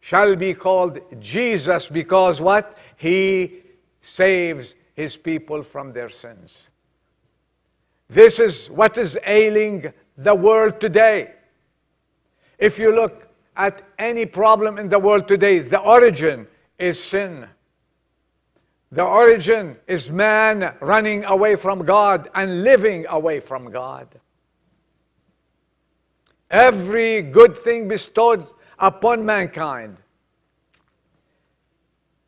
shall 0.00 0.36
be 0.36 0.54
called 0.54 1.00
Jesus 1.20 1.88
because 1.88 2.40
what? 2.40 2.76
He 2.96 3.62
saves 4.00 4.74
his 4.94 5.16
people 5.16 5.62
from 5.62 5.92
their 5.92 6.08
sins. 6.08 6.70
This 8.08 8.40
is 8.40 8.68
what 8.70 8.96
is 8.98 9.18
ailing 9.26 9.92
the 10.16 10.34
world 10.34 10.80
today. 10.80 11.34
If 12.58 12.78
you 12.78 12.94
look 12.94 13.28
at 13.56 13.82
any 13.98 14.26
problem 14.26 14.78
in 14.78 14.88
the 14.88 14.98
world 14.98 15.28
today, 15.28 15.58
the 15.58 15.80
origin 15.80 16.46
is 16.78 17.02
sin. 17.02 17.46
The 18.90 19.04
origin 19.04 19.76
is 19.86 20.10
man 20.10 20.74
running 20.80 21.24
away 21.24 21.56
from 21.56 21.84
God 21.84 22.30
and 22.34 22.62
living 22.62 23.06
away 23.08 23.40
from 23.40 23.70
God. 23.70 24.08
Every 26.50 27.20
good 27.20 27.56
thing 27.58 27.88
bestowed 27.88 28.46
upon 28.78 29.26
mankind 29.26 29.98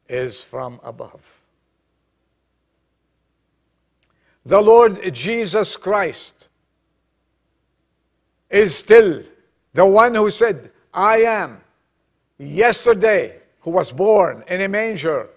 is 0.08 0.42
from 0.42 0.80
above. 0.82 1.40
The 4.44 4.60
Lord 4.60 5.14
Jesus 5.14 5.76
Christ 5.76 6.48
is 8.50 8.74
still 8.74 9.22
the 9.72 9.86
one 9.86 10.14
who 10.14 10.30
said, 10.30 10.72
I 10.92 11.18
am 11.18 11.60
yesterday, 12.36 13.40
who 13.60 13.70
was 13.70 13.92
born 13.92 14.42
in 14.48 14.60
a 14.60 14.68
manger, 14.68 15.28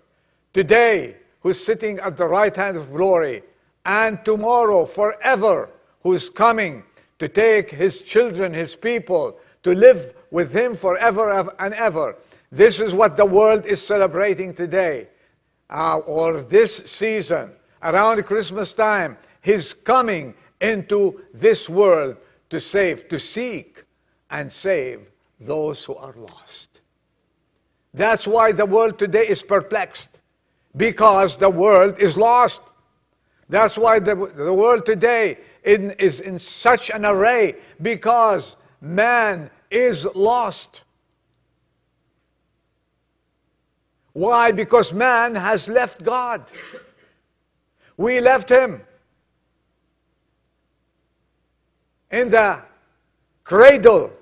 today, 0.54 1.16
who's 1.42 1.64
sitting 1.64 2.00
at 2.00 2.16
the 2.16 2.26
right 2.26 2.56
hand 2.56 2.78
of 2.78 2.92
glory, 2.92 3.44
and 3.86 4.24
tomorrow, 4.24 4.86
forever, 4.86 5.70
who 6.04 6.14
is 6.14 6.30
coming 6.30 6.84
to 7.20 7.28
take 7.28 7.72
his 7.72 8.02
children, 8.02 8.54
his 8.54 8.76
people, 8.76 9.38
to 9.64 9.74
live 9.74 10.14
with 10.32 10.54
him 10.54 10.76
forever 10.76 11.54
and 11.60 11.74
ever. 11.74 12.16
This 12.52 12.80
is 12.80 12.94
what 12.94 13.18
the 13.18 13.26
world 13.26 13.66
is 13.66 13.86
celebrating 13.86 14.54
today, 14.54 15.08
uh, 15.70 15.98
or 16.00 16.42
this 16.42 16.78
season, 16.86 17.52
around 17.82 18.24
Christmas 18.26 18.74
time, 18.74 19.18
his 19.42 19.74
coming 19.74 20.34
into 20.62 21.22
this 21.34 21.70
world 21.70 22.16
to 22.50 22.60
save, 22.60 23.10
to 23.10 23.20
seek 23.20 23.84
and 24.30 24.52
save 24.52 25.02
those 25.40 25.84
who 25.84 25.96
are 25.96 26.14
lost. 26.14 26.82
That's 27.94 28.26
why 28.26 28.52
the 28.52 28.66
world 28.66 28.98
today 28.98 29.28
is 29.28 29.44
perplexed, 29.44 30.20
because 30.76 31.38
the 31.38 31.50
world 31.50 32.00
is 32.00 32.18
lost. 32.18 32.62
That's 33.50 33.78
why 33.78 34.00
the, 34.00 34.16
the 34.36 34.54
world 34.54 34.86
today 34.86 35.38
in, 35.64 35.92
is 35.92 36.20
in 36.20 36.40
such 36.40 36.90
an 36.90 37.06
array, 37.06 37.56
because 37.82 38.58
man 38.82 39.50
is 39.70 40.06
lost. 40.16 40.82
Why? 44.14 44.52
Because 44.52 44.94
man 44.94 45.36
has 45.36 45.68
left 45.68 46.04
God. 46.04 46.52
We 47.98 48.20
left 48.20 48.50
him. 48.50 48.82
In 52.12 52.30
the 52.30 52.60
cradle 53.44 54.14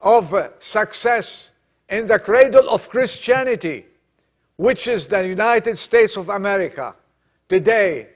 of 0.00 0.52
success, 0.58 1.50
in 1.88 2.06
the 2.06 2.18
cradle 2.18 2.68
of 2.68 2.88
Christianity, 2.88 3.86
which 4.56 4.86
is 4.86 5.06
the 5.06 5.26
United 5.26 5.78
States 5.78 6.16
of 6.16 6.28
America, 6.28 6.94
today, 7.48 8.08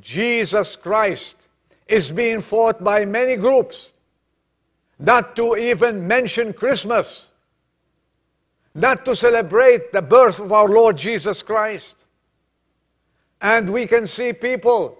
Jesus 0.00 0.76
Christ 0.76 1.36
is 1.86 2.10
being 2.10 2.40
fought 2.40 2.82
by 2.82 3.04
many 3.04 3.36
groups, 3.36 3.92
not 4.98 5.36
to 5.36 5.56
even 5.56 6.06
mention 6.06 6.52
Christmas, 6.52 7.30
not 8.74 9.04
to 9.04 9.14
celebrate 9.14 9.92
the 9.92 10.02
birth 10.02 10.40
of 10.40 10.52
our 10.52 10.68
Lord 10.68 10.96
Jesus 10.96 11.42
Christ. 11.42 12.04
And 13.40 13.70
we 13.70 13.86
can 13.86 14.06
see 14.06 14.32
people 14.32 14.98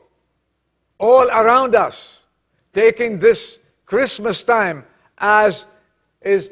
all 0.98 1.28
around 1.28 1.74
us 1.74 2.20
taking 2.72 3.18
this 3.18 3.58
Christmas 3.86 4.44
time 4.44 4.84
as 5.18 5.66
is 6.20 6.50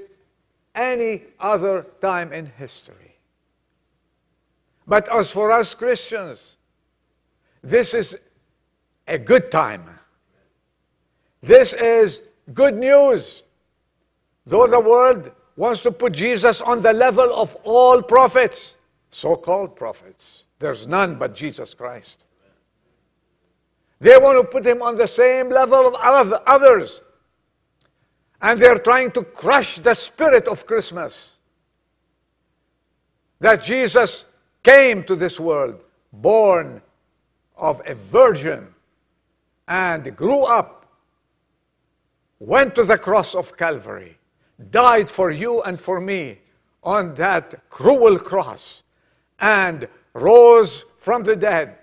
any 0.75 1.23
other 1.39 1.87
time 2.01 2.33
in 2.33 2.47
history. 2.47 3.02
But 4.87 5.09
as 5.13 5.31
for 5.31 5.53
us 5.53 5.75
Christians, 5.75 6.57
this 7.63 7.95
is 7.95 8.19
a 9.07 9.19
good 9.19 9.51
time. 9.51 9.89
This 11.43 11.73
is 11.73 12.23
good 12.53 12.77
news. 12.77 13.43
Though 14.47 14.67
the 14.67 14.81
world 14.81 15.31
wants 15.57 15.83
to 15.83 15.93
put 15.93 16.13
Jesus 16.13 16.61
on 16.61 16.83
the 16.83 16.93
level 16.93 17.33
of 17.35 17.57
all 17.63 18.03
prophets, 18.03 18.77
so 19.11 19.37
called 19.37 19.77
prophets, 19.77 20.47
there's 20.59 20.87
none 20.87 21.17
but 21.17 21.35
Jesus 21.35 21.75
Christ. 21.75 22.25
They 24.01 24.17
want 24.17 24.39
to 24.39 24.45
put 24.45 24.67
him 24.67 24.83
on 24.83 24.97
the 24.97 25.07
same 25.07 25.49
level 25.49 25.97
of 25.97 26.33
others. 26.47 27.01
And 28.41 28.61
they're 28.61 28.79
trying 28.79 29.13
to 29.13 29.23
crush 29.23 29.79
the 29.79 29.95
spirit 29.95 30.49
of 30.49 30.67
Christmas. 30.67 31.37
That 33.39 33.63
Jesus 33.63 34.25
came 34.63 35.05
to 35.05 35.17
this 35.17 35.41
world, 35.41 35.81
born 36.13 36.83
of 37.57 37.81
a 37.87 37.95
virgin, 37.95 38.69
and 39.69 40.17
grew 40.17 40.43
up, 40.45 40.87
went 42.39 42.75
to 42.75 42.85
the 42.85 42.99
cross 42.99 43.35
of 43.35 43.57
Calvary, 43.57 44.19
died 44.71 45.11
for 45.11 45.31
you 45.31 45.63
and 45.63 45.81
for 45.81 46.01
me 46.01 46.39
on 46.83 47.15
that 47.15 47.69
cruel 47.71 48.19
cross, 48.19 48.83
and 49.41 49.89
rose 50.15 50.85
from 50.99 51.23
the 51.23 51.37
dead, 51.37 51.79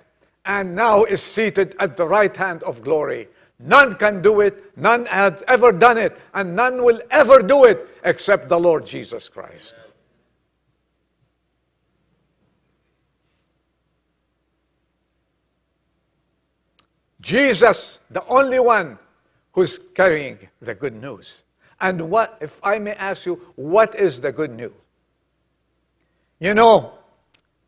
and 0.45 0.75
now 0.75 1.03
is 1.03 1.21
seated 1.21 1.75
at 1.79 1.97
the 1.97 2.05
right 2.05 2.35
hand 2.35 2.63
of 2.63 2.83
glory. 2.83 3.27
None 3.59 3.95
can 3.95 4.21
do 4.21 4.39
it, 4.39 4.77
none 4.77 5.05
has 5.07 5.43
ever 5.47 5.71
done 5.71 5.97
it, 5.97 6.17
and 6.33 6.55
none 6.55 6.83
will 6.83 7.01
ever 7.11 7.41
do 7.41 7.65
it 7.65 7.89
except 8.03 8.47
the 8.47 8.59
Lord 8.59 8.85
Jesus 8.85 9.27
Christ. 9.27 9.75
Jesus, 17.29 17.99
the 18.09 18.25
only 18.25 18.59
one 18.59 18.97
who's 19.51 19.77
carrying 19.93 20.49
the 20.63 20.73
good 20.73 20.95
news. 20.95 21.43
And 21.79 22.09
what, 22.09 22.39
if 22.41 22.59
I 22.63 22.79
may 22.79 22.93
ask 22.93 23.27
you, 23.27 23.35
what 23.55 23.93
is 23.93 24.19
the 24.19 24.31
good 24.31 24.49
news? 24.49 24.73
You 26.39 26.55
know, 26.55 26.93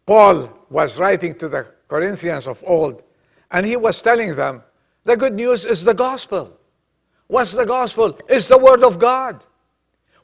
Paul 0.08 0.52
was 0.72 0.98
writing 0.98 1.36
to 1.36 1.48
the 1.48 1.68
Corinthians 1.88 2.48
of 2.48 2.64
old, 2.66 3.04
and 3.52 3.64
he 3.64 3.78
was 3.78 4.02
telling 4.02 4.36
them, 4.36 4.64
the 5.04 5.16
good 5.16 5.36
news 5.36 5.64
is 5.64 5.84
the 5.84 5.94
gospel. 5.94 6.58
What's 7.28 7.52
the 7.52 7.66
gospel? 7.66 8.18
It's 8.28 8.48
the 8.48 8.58
Word 8.58 8.84
of 8.84 8.98
God. 8.98 9.46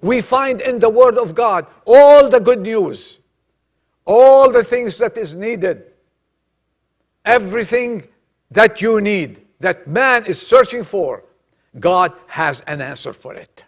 We 0.01 0.21
find 0.21 0.61
in 0.61 0.79
the 0.79 0.89
Word 0.89 1.19
of 1.19 1.35
God 1.35 1.67
all 1.85 2.27
the 2.27 2.39
good 2.39 2.61
news, 2.61 3.19
all 4.03 4.51
the 4.51 4.63
things 4.63 4.97
that 4.97 5.15
is 5.15 5.35
needed, 5.35 5.83
everything 7.23 8.07
that 8.51 8.81
you 8.81 9.01
need, 9.01 9.45
that 9.59 9.87
man 9.87 10.25
is 10.25 10.45
searching 10.45 10.83
for, 10.83 11.23
God 11.79 12.13
has 12.27 12.61
an 12.61 12.81
answer 12.81 13.13
for 13.13 13.33
it. 13.33 13.65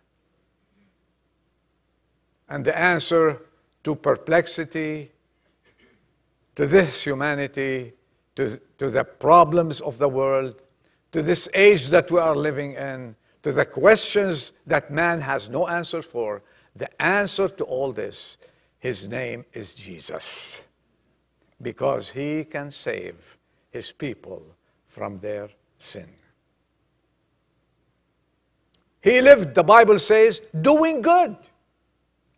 And 2.47 2.65
the 2.65 2.77
answer 2.77 3.41
to 3.83 3.95
perplexity, 3.95 5.11
to 6.55 6.65
this 6.65 7.03
humanity, 7.03 7.93
to, 8.35 8.59
to 8.77 8.89
the 8.89 9.03
problems 9.03 9.81
of 9.81 9.97
the 9.97 10.09
world, 10.09 10.61
to 11.11 11.21
this 11.21 11.47
age 11.53 11.87
that 11.87 12.09
we 12.09 12.19
are 12.19 12.35
living 12.35 12.73
in, 12.73 13.15
to 13.43 13.51
the 13.51 13.65
questions 13.65 14.53
that 14.65 14.91
man 14.91 15.21
has 15.21 15.49
no 15.49 15.67
answer 15.67 16.01
for, 16.01 16.41
the 16.75 17.01
answer 17.01 17.47
to 17.47 17.63
all 17.65 17.91
this, 17.91 18.37
his 18.79 19.07
name 19.07 19.45
is 19.53 19.73
Jesus. 19.73 20.63
Because 21.61 22.09
he 22.09 22.45
can 22.45 22.71
save 22.71 23.37
his 23.69 23.91
people 23.91 24.43
from 24.99 25.17
their 25.19 25.49
sin. 25.77 26.09
He 29.01 29.21
lived, 29.21 29.55
the 29.55 29.63
Bible 29.63 29.97
says, 29.97 30.41
doing 30.59 31.01
good 31.01 31.37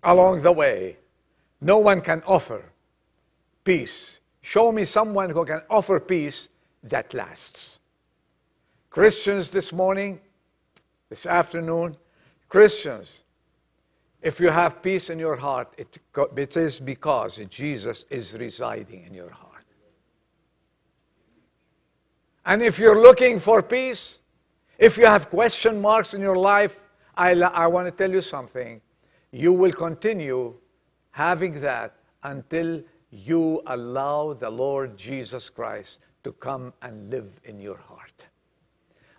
along 0.03 0.43
the 0.43 0.51
way. 0.51 0.97
No 1.59 1.80
one 1.80 2.01
can 2.01 2.22
offer 2.28 2.64
peace. 3.64 4.20
Show 4.43 4.72
me 4.72 4.86
someone 4.86 5.32
who 5.32 5.43
can 5.43 5.64
offer 5.72 5.99
peace 5.99 6.49
that 6.84 7.16
lasts. 7.16 7.80
Christians 8.91 9.49
this 9.49 9.74
morning, 9.74 10.20
this 11.09 11.26
afternoon, 11.26 11.97
Christians, 12.47 13.24
if 14.22 14.39
you 14.39 14.51
have 14.51 14.84
peace 14.84 15.09
in 15.09 15.18
your 15.18 15.36
heart, 15.36 15.74
it, 15.80 15.97
it 16.38 16.57
is 16.57 16.80
because 16.80 17.41
Jesus 17.49 18.05
is 18.12 18.38
residing 18.38 19.03
in 19.07 19.16
your 19.16 19.32
heart. 19.32 19.50
And 22.51 22.61
if 22.61 22.77
you're 22.79 23.01
looking 23.01 23.39
for 23.39 23.63
peace, 23.63 24.19
if 24.77 24.97
you 24.97 25.05
have 25.05 25.29
question 25.29 25.79
marks 25.79 26.13
in 26.13 26.19
your 26.19 26.35
life, 26.35 26.83
I, 27.15 27.31
I 27.31 27.67
want 27.67 27.87
to 27.87 27.91
tell 27.91 28.11
you 28.11 28.19
something. 28.19 28.81
You 29.31 29.53
will 29.53 29.71
continue 29.71 30.55
having 31.11 31.61
that 31.61 31.95
until 32.23 32.83
you 33.09 33.61
allow 33.67 34.33
the 34.33 34.49
Lord 34.49 34.97
Jesus 34.97 35.49
Christ 35.49 36.01
to 36.25 36.33
come 36.33 36.73
and 36.81 37.09
live 37.09 37.39
in 37.45 37.57
your 37.57 37.77
heart. 37.77 38.25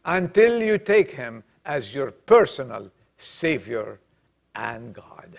Until 0.05 0.63
you 0.63 0.77
take 0.77 1.11
him 1.11 1.43
as 1.65 1.95
your 1.95 2.11
personal 2.11 2.91
Savior 3.17 3.99
and 4.55 4.93
God. 4.93 5.39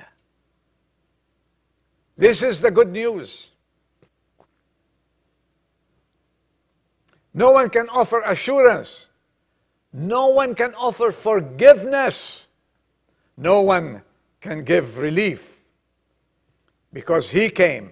This 2.17 2.41
is 2.41 2.59
the 2.59 2.71
good 2.71 2.91
news. 2.91 3.51
No 7.33 7.51
one 7.51 7.69
can 7.69 7.89
offer 7.89 8.21
assurance. 8.21 9.07
No 9.91 10.27
one 10.27 10.55
can 10.55 10.73
offer 10.75 11.11
forgiveness. 11.11 12.47
No 13.37 13.61
one 13.61 14.01
can 14.41 14.63
give 14.63 14.99
relief. 14.99 15.65
Because 16.91 17.29
He 17.29 17.49
came. 17.49 17.91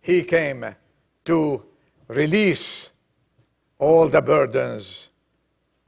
He 0.00 0.22
came 0.22 0.74
to 1.24 1.62
release 2.08 2.90
all 3.78 4.08
the 4.08 4.22
burdens 4.22 5.10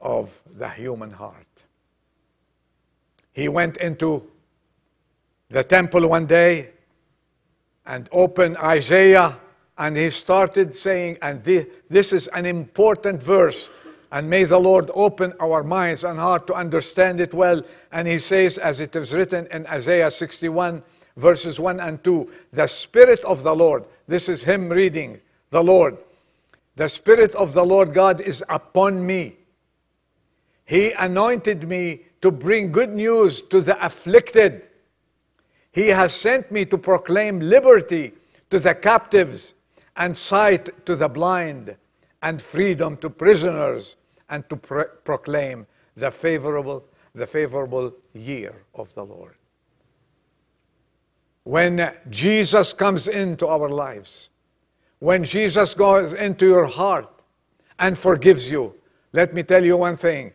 of 0.01 0.41
the 0.57 0.69
human 0.69 1.11
heart. 1.11 1.45
He 3.31 3.47
went 3.47 3.77
into 3.77 4.29
the 5.49 5.63
temple 5.63 6.07
one 6.07 6.25
day 6.25 6.71
and 7.85 8.07
opened 8.11 8.57
Isaiah, 8.57 9.37
and 9.79 9.95
he 9.95 10.09
started 10.09 10.75
saying, 10.75 11.17
and 11.21 11.41
thi- 11.41 11.65
this 11.89 12.11
is 12.11 12.27
an 12.27 12.45
important 12.45 13.23
verse, 13.23 13.71
and 14.11 14.29
may 14.29 14.43
the 14.43 14.59
Lord 14.59 14.91
open 14.93 15.33
our 15.39 15.63
minds 15.63 16.03
and 16.03 16.19
heart 16.19 16.47
to 16.47 16.53
understand 16.53 17.21
it 17.21 17.33
well. 17.33 17.63
And 17.91 18.05
he 18.05 18.17
says, 18.17 18.57
as 18.57 18.81
it 18.81 18.93
is 18.97 19.13
written 19.13 19.47
in 19.47 19.65
Isaiah 19.67 20.11
61, 20.11 20.83
verses 21.15 21.61
1 21.61 21.79
and 21.79 22.03
2, 22.03 22.29
the 22.51 22.67
Spirit 22.67 23.23
of 23.23 23.43
the 23.43 23.55
Lord, 23.55 23.85
this 24.05 24.27
is 24.27 24.43
him 24.43 24.67
reading, 24.67 25.21
the 25.49 25.63
Lord, 25.63 25.97
the 26.75 26.89
Spirit 26.89 27.33
of 27.35 27.53
the 27.53 27.63
Lord 27.63 27.93
God 27.93 28.19
is 28.19 28.43
upon 28.49 29.07
me. 29.07 29.37
He 30.65 30.91
anointed 30.91 31.69
me 31.69 32.01
to 32.21 32.31
bring 32.31 32.73
good 32.73 32.93
news 32.93 33.41
to 33.43 33.61
the 33.61 33.83
afflicted. 33.83 34.67
He 35.71 35.87
has 35.87 36.13
sent 36.13 36.51
me 36.51 36.65
to 36.65 36.77
proclaim 36.77 37.39
liberty 37.39 38.11
to 38.49 38.59
the 38.59 38.75
captives 38.75 39.53
and 39.99 40.17
sight 40.17 40.85
to 40.85 40.95
the 40.95 41.07
blind 41.09 41.75
and 42.23 42.41
freedom 42.41 42.97
to 42.97 43.09
prisoners 43.09 43.97
and 44.29 44.49
to 44.49 44.55
pro- 44.55 44.85
proclaim 45.03 45.67
the 45.95 46.09
favorable 46.09 46.85
the 47.15 47.27
favorable 47.27 47.93
year 48.13 48.63
of 48.75 48.93
the 48.93 49.03
Lord. 49.03 49.35
When 51.43 51.91
Jesus 52.09 52.71
comes 52.71 53.07
into 53.07 53.47
our 53.47 53.67
lives, 53.67 54.29
when 54.99 55.23
Jesus 55.23 55.73
goes 55.73 56.13
into 56.13 56.45
your 56.45 56.67
heart 56.67 57.09
and 57.79 57.97
forgives 57.97 58.49
you, 58.49 58.75
let 59.11 59.33
me 59.33 59.43
tell 59.43 59.65
you 59.65 59.77
one 59.77 59.97
thing. 59.97 60.33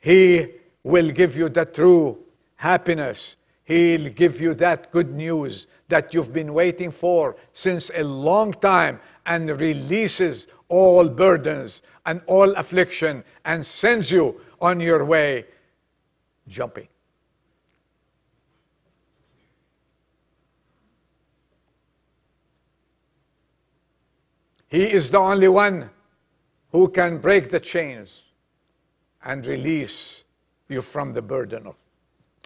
He 0.00 0.46
will 0.82 1.10
give 1.10 1.36
you 1.36 1.48
the 1.48 1.64
true 1.64 2.18
happiness. 2.56 3.36
He'll 3.64 4.10
give 4.10 4.40
you 4.40 4.54
that 4.54 4.90
good 4.90 5.14
news 5.14 5.66
that 5.92 6.14
you've 6.14 6.32
been 6.32 6.54
waiting 6.54 6.90
for 6.90 7.36
since 7.52 7.90
a 7.94 8.02
long 8.02 8.50
time 8.54 8.98
and 9.26 9.60
releases 9.60 10.48
all 10.70 11.06
burdens 11.06 11.82
and 12.06 12.22
all 12.26 12.50
affliction 12.52 13.22
and 13.44 13.64
sends 13.64 14.10
you 14.10 14.40
on 14.58 14.80
your 14.80 15.04
way 15.04 15.44
jumping. 16.48 16.88
He 24.68 24.84
is 24.90 25.10
the 25.10 25.18
only 25.18 25.48
one 25.48 25.90
who 26.70 26.88
can 26.88 27.18
break 27.18 27.50
the 27.50 27.60
chains 27.60 28.22
and 29.22 29.46
release 29.46 30.24
you 30.70 30.80
from 30.80 31.12
the 31.12 31.20
burden 31.20 31.66
of, 31.66 31.76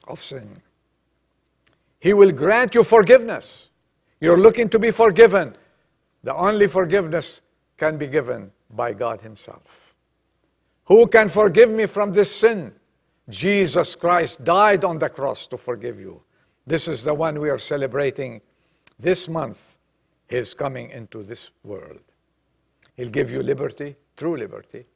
of 0.09 0.21
sin. 0.21 0.63
He 2.07 2.15
will 2.15 2.31
grant 2.31 2.73
you 2.77 2.85
forgiveness. 2.85 3.71
You're 4.21 4.37
looking 4.37 4.69
to 4.69 4.79
be 4.79 4.93
forgiven. 4.93 5.57
The 6.23 6.33
only 6.33 6.69
forgiveness 6.69 7.43
can 7.77 7.99
be 7.99 8.07
given 8.07 8.53
by 8.71 8.93
God 8.93 9.23
Himself. 9.23 9.93
Who 10.85 11.09
can 11.09 11.29
forgive 11.29 11.69
me 11.69 11.87
from 11.87 12.13
this 12.13 12.33
sin? 12.33 12.73
Jesus 13.29 13.97
Christ 13.97 14.45
died 14.45 14.85
on 14.85 15.01
the 15.01 15.09
cross 15.09 15.49
to 15.49 15.57
forgive 15.57 15.99
you. 15.99 16.23
This 16.65 16.87
is 16.87 17.03
the 17.03 17.13
one 17.13 17.41
we 17.41 17.51
are 17.51 17.59
celebrating 17.59 18.41
this 19.01 19.29
month, 19.29 19.77
His 20.29 20.55
coming 20.55 20.91
into 20.91 21.25
this 21.25 21.51
world. 21.65 22.05
He'll 22.97 23.11
give 23.11 23.33
you 23.33 23.43
liberty, 23.43 23.97
true 24.17 24.37
liberty. 24.37 24.87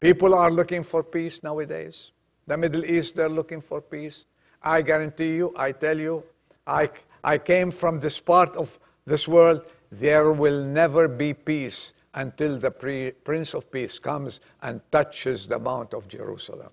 People 0.00 0.34
are 0.34 0.50
looking 0.50 0.82
for 0.82 1.04
peace 1.04 1.44
nowadays. 1.44 2.10
The 2.48 2.56
Middle 2.56 2.84
East, 2.84 3.14
they're 3.14 3.28
looking 3.28 3.60
for 3.60 3.80
peace. 3.80 4.24
I 4.62 4.82
guarantee 4.82 5.36
you, 5.36 5.54
I 5.56 5.72
tell 5.72 5.98
you, 5.98 6.24
I, 6.66 6.90
I 7.24 7.38
came 7.38 7.70
from 7.70 8.00
this 8.00 8.18
part 8.18 8.54
of 8.56 8.78
this 9.06 9.26
world. 9.26 9.64
There 9.90 10.32
will 10.32 10.64
never 10.64 11.08
be 11.08 11.34
peace 11.34 11.94
until 12.14 12.58
the 12.58 12.70
pre, 12.70 13.12
Prince 13.12 13.54
of 13.54 13.70
Peace 13.70 13.98
comes 13.98 14.40
and 14.62 14.80
touches 14.90 15.46
the 15.46 15.58
Mount 15.58 15.94
of 15.94 16.08
Jerusalem. 16.08 16.70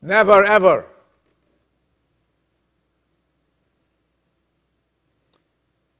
Never, 0.00 0.44
ever. 0.44 0.86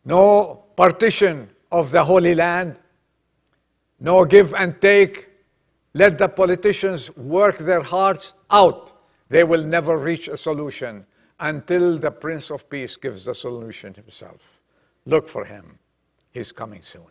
No 0.04 0.64
partition 0.76 1.48
of 1.70 1.92
the 1.92 2.02
Holy 2.02 2.34
Land, 2.34 2.80
no 4.00 4.24
give 4.24 4.52
and 4.54 4.80
take. 4.80 5.28
Let 5.94 6.18
the 6.18 6.28
politicians 6.28 7.14
work 7.16 7.58
their 7.58 7.82
hearts 7.82 8.34
out. 8.50 8.91
They 9.32 9.44
will 9.44 9.64
never 9.64 9.96
reach 9.96 10.28
a 10.28 10.36
solution 10.36 11.06
until 11.40 11.96
the 11.96 12.10
Prince 12.10 12.50
of 12.50 12.68
Peace 12.68 12.96
gives 12.96 13.24
the 13.24 13.34
solution 13.34 13.94
himself. 13.94 14.60
Look 15.06 15.26
for 15.26 15.46
him. 15.46 15.78
He's 16.32 16.52
coming 16.52 16.82
soon. 16.82 17.06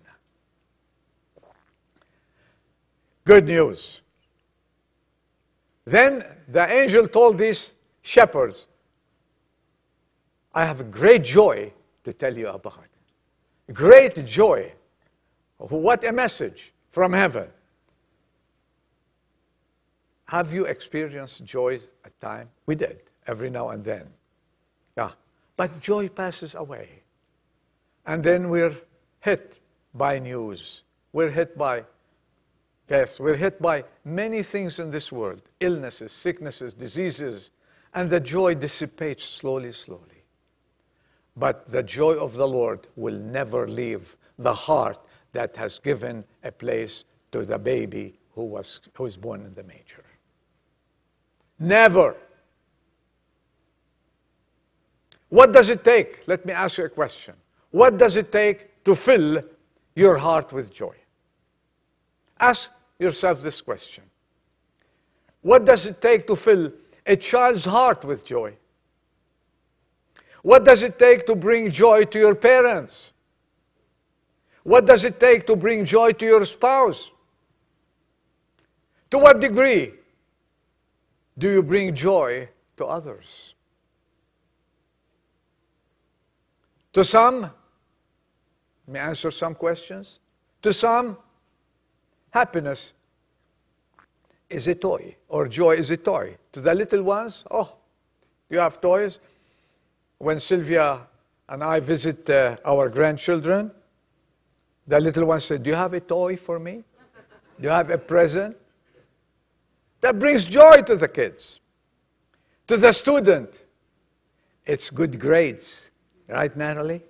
Good 3.23 3.47
news. 3.47 4.01
Then 5.83 6.23
the 6.47 6.71
angel 6.71 7.07
told 7.07 7.39
these 7.39 7.73
shepherds, 8.03 8.67
I 10.53 10.65
have 10.65 10.91
great 10.91 11.23
joy 11.23 11.73
to 12.03 12.13
tell 12.13 12.37
you 12.37 12.49
about. 12.49 12.85
Great 13.73 14.23
joy. 14.27 14.71
What 15.57 16.03
a 16.03 16.11
message 16.11 16.71
from 16.91 17.13
heaven. 17.13 17.47
Have 20.31 20.53
you 20.53 20.63
experienced 20.63 21.43
joy 21.43 21.81
at 22.05 22.17
time? 22.21 22.47
We 22.65 22.75
did, 22.75 23.01
every 23.27 23.49
now 23.49 23.71
and 23.71 23.83
then. 23.83 24.07
Yeah. 24.95 25.11
But 25.57 25.81
joy 25.81 26.07
passes 26.07 26.55
away. 26.55 26.87
And 28.05 28.23
then 28.23 28.47
we're 28.47 28.77
hit 29.19 29.57
by 29.93 30.19
news. 30.19 30.83
We're 31.11 31.31
hit 31.31 31.57
by 31.57 31.83
Yes, 32.89 33.19
we're 33.19 33.35
hit 33.35 33.61
by 33.61 33.83
many 34.05 34.41
things 34.41 34.79
in 34.79 34.89
this 34.89 35.11
world 35.11 35.41
illnesses, 35.59 36.13
sicknesses, 36.13 36.73
diseases, 36.73 37.51
and 37.93 38.09
the 38.09 38.21
joy 38.21 38.55
dissipates 38.55 39.25
slowly, 39.25 39.73
slowly. 39.73 40.23
But 41.35 41.69
the 41.69 41.83
joy 41.83 42.13
of 42.13 42.35
the 42.35 42.47
Lord 42.47 42.87
will 42.95 43.19
never 43.19 43.67
leave 43.67 44.15
the 44.39 44.53
heart 44.53 44.97
that 45.33 45.57
has 45.57 45.77
given 45.77 46.23
a 46.45 46.53
place 46.53 47.03
to 47.33 47.43
the 47.43 47.59
baby 47.59 48.17
who 48.33 48.45
was, 48.45 48.79
who 48.93 49.03
was 49.03 49.17
born 49.17 49.41
in 49.41 49.53
the 49.55 49.63
manger. 49.63 50.05
Never. 51.61 52.15
What 55.29 55.53
does 55.53 55.69
it 55.69 55.83
take? 55.83 56.23
Let 56.25 56.43
me 56.43 56.53
ask 56.53 56.79
you 56.79 56.85
a 56.85 56.89
question. 56.89 57.35
What 57.69 57.97
does 57.97 58.17
it 58.17 58.31
take 58.31 58.83
to 58.83 58.95
fill 58.95 59.43
your 59.93 60.17
heart 60.17 60.51
with 60.51 60.73
joy? 60.73 60.95
Ask 62.39 62.71
yourself 62.97 63.43
this 63.43 63.61
question 63.61 64.03
What 65.43 65.63
does 65.63 65.85
it 65.85 66.01
take 66.01 66.25
to 66.27 66.35
fill 66.35 66.73
a 67.05 67.15
child's 67.15 67.65
heart 67.65 68.03
with 68.05 68.25
joy? 68.25 68.57
What 70.41 70.65
does 70.65 70.81
it 70.81 70.97
take 70.97 71.27
to 71.27 71.35
bring 71.35 71.69
joy 71.69 72.05
to 72.05 72.17
your 72.17 72.33
parents? 72.33 73.11
What 74.63 74.87
does 74.87 75.03
it 75.03 75.19
take 75.19 75.45
to 75.45 75.55
bring 75.55 75.85
joy 75.85 76.13
to 76.13 76.25
your 76.25 76.43
spouse? 76.45 77.11
To 79.11 79.19
what 79.19 79.39
degree 79.39 79.91
do 81.37 81.49
you 81.49 81.63
bring 81.63 81.95
joy 81.95 82.49
to 82.77 82.85
others? 82.85 83.55
To 86.93 87.03
some, 87.03 87.49
me 88.87 88.99
answer 88.99 89.31
some 89.31 89.55
questions. 89.55 90.19
To 90.61 90.73
some, 90.73 91.17
happiness 92.31 92.93
is 94.49 94.67
a 94.67 94.75
toy, 94.75 95.15
or 95.29 95.47
joy 95.47 95.75
is 95.75 95.89
a 95.91 95.97
toy. 95.97 96.37
To 96.51 96.61
the 96.61 96.75
little 96.75 97.03
ones, 97.03 97.45
oh, 97.49 97.77
do 98.49 98.55
you 98.55 98.59
have 98.59 98.81
toys. 98.81 99.19
When 100.17 100.39
Sylvia 100.39 101.07
and 101.47 101.63
I 101.63 101.79
visit 101.79 102.29
uh, 102.29 102.57
our 102.65 102.89
grandchildren, 102.89 103.71
the 104.85 104.99
little 104.99 105.25
ones 105.25 105.45
say, 105.45 105.57
Do 105.57 105.69
you 105.69 105.75
have 105.75 105.93
a 105.93 105.99
toy 105.99 106.35
for 106.35 106.59
me? 106.59 106.83
Do 107.59 107.63
you 107.63 107.69
have 107.69 107.89
a 107.89 107.97
present? 107.97 108.57
That 110.01 110.19
brings 110.19 110.45
joy 110.45 110.81
to 110.81 110.95
the 110.95 111.07
kids. 111.07 111.59
To 112.67 112.77
the 112.77 112.91
student, 112.91 113.63
it's 114.65 114.89
good 114.89 115.19
grades. 115.19 115.91
Right, 116.27 116.55
Natalie? 116.55 117.03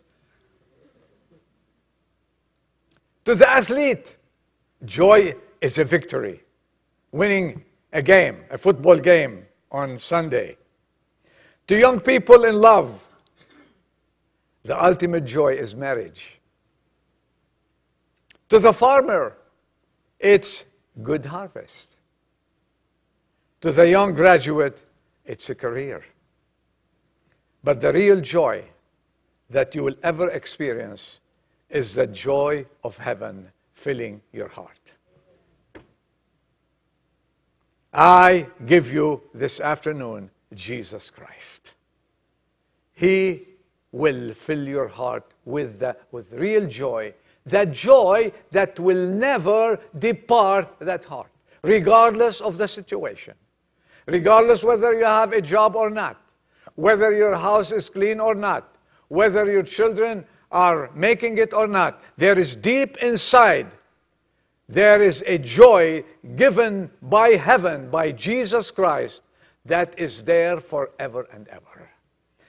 To 3.25 3.35
the 3.35 3.49
athlete, 3.49 4.17
joy 4.83 5.35
is 5.61 5.77
a 5.77 5.83
victory. 5.83 6.43
Winning 7.11 7.63
a 7.93 8.01
game, 8.01 8.43
a 8.49 8.57
football 8.57 8.97
game 8.97 9.45
on 9.71 9.99
Sunday. 9.99 10.57
To 11.67 11.77
young 11.77 11.99
people 11.99 12.45
in 12.45 12.55
love, 12.55 13.01
the 14.63 14.83
ultimate 14.83 15.25
joy 15.25 15.53
is 15.53 15.75
marriage. 15.75 16.39
To 18.49 18.59
the 18.59 18.73
farmer, 18.73 19.37
it's 20.19 20.65
good 21.01 21.25
harvest. 21.25 21.95
To 23.61 23.71
the 23.71 23.87
young 23.87 24.13
graduate, 24.13 24.83
it's 25.23 25.49
a 25.49 25.55
career. 25.55 26.03
But 27.63 27.79
the 27.79 27.93
real 27.93 28.19
joy 28.19 28.63
that 29.51 29.75
you 29.75 29.83
will 29.83 29.95
ever 30.01 30.29
experience 30.29 31.19
is 31.69 31.93
the 31.93 32.07
joy 32.07 32.65
of 32.83 32.97
heaven 32.97 33.51
filling 33.73 34.21
your 34.33 34.47
heart. 34.47 34.93
I 37.93 38.47
give 38.65 38.91
you 38.91 39.21
this 39.33 39.59
afternoon 39.59 40.31
Jesus 40.53 41.11
Christ. 41.11 41.73
He 42.93 43.47
will 43.91 44.33
fill 44.33 44.67
your 44.67 44.87
heart 44.87 45.33
with, 45.45 45.79
the, 45.79 45.97
with 46.11 46.31
real 46.31 46.65
joy, 46.67 47.13
that 47.45 47.71
joy 47.71 48.31
that 48.51 48.79
will 48.79 49.05
never 49.07 49.79
depart 49.97 50.79
that 50.79 51.05
heart, 51.05 51.29
regardless 51.63 52.41
of 52.41 52.57
the 52.57 52.67
situation, 52.67 53.35
regardless 54.05 54.63
whether 54.63 54.93
you 54.93 55.05
have 55.05 55.33
a 55.33 55.41
job 55.41 55.75
or 55.75 55.89
not, 55.89 56.21
whether 56.75 57.11
your 57.11 57.35
house 57.35 57.71
is 57.71 57.89
clean 57.89 58.19
or 58.19 58.35
not, 58.35 58.75
whether 59.07 59.51
your 59.51 59.63
children 59.63 60.25
are 60.51 60.89
making 60.93 61.37
it 61.37 61.53
or 61.53 61.67
not. 61.67 62.01
There 62.17 62.37
is 62.37 62.55
deep 62.55 62.97
inside, 62.97 63.67
there 64.67 65.01
is 65.01 65.23
a 65.27 65.37
joy 65.37 66.03
given 66.35 66.89
by 67.01 67.29
heaven, 67.31 67.89
by 67.89 68.11
Jesus 68.11 68.71
Christ, 68.71 69.23
that 69.65 69.97
is 69.99 70.23
there 70.23 70.59
forever 70.59 71.27
and 71.33 71.47
ever. 71.49 71.89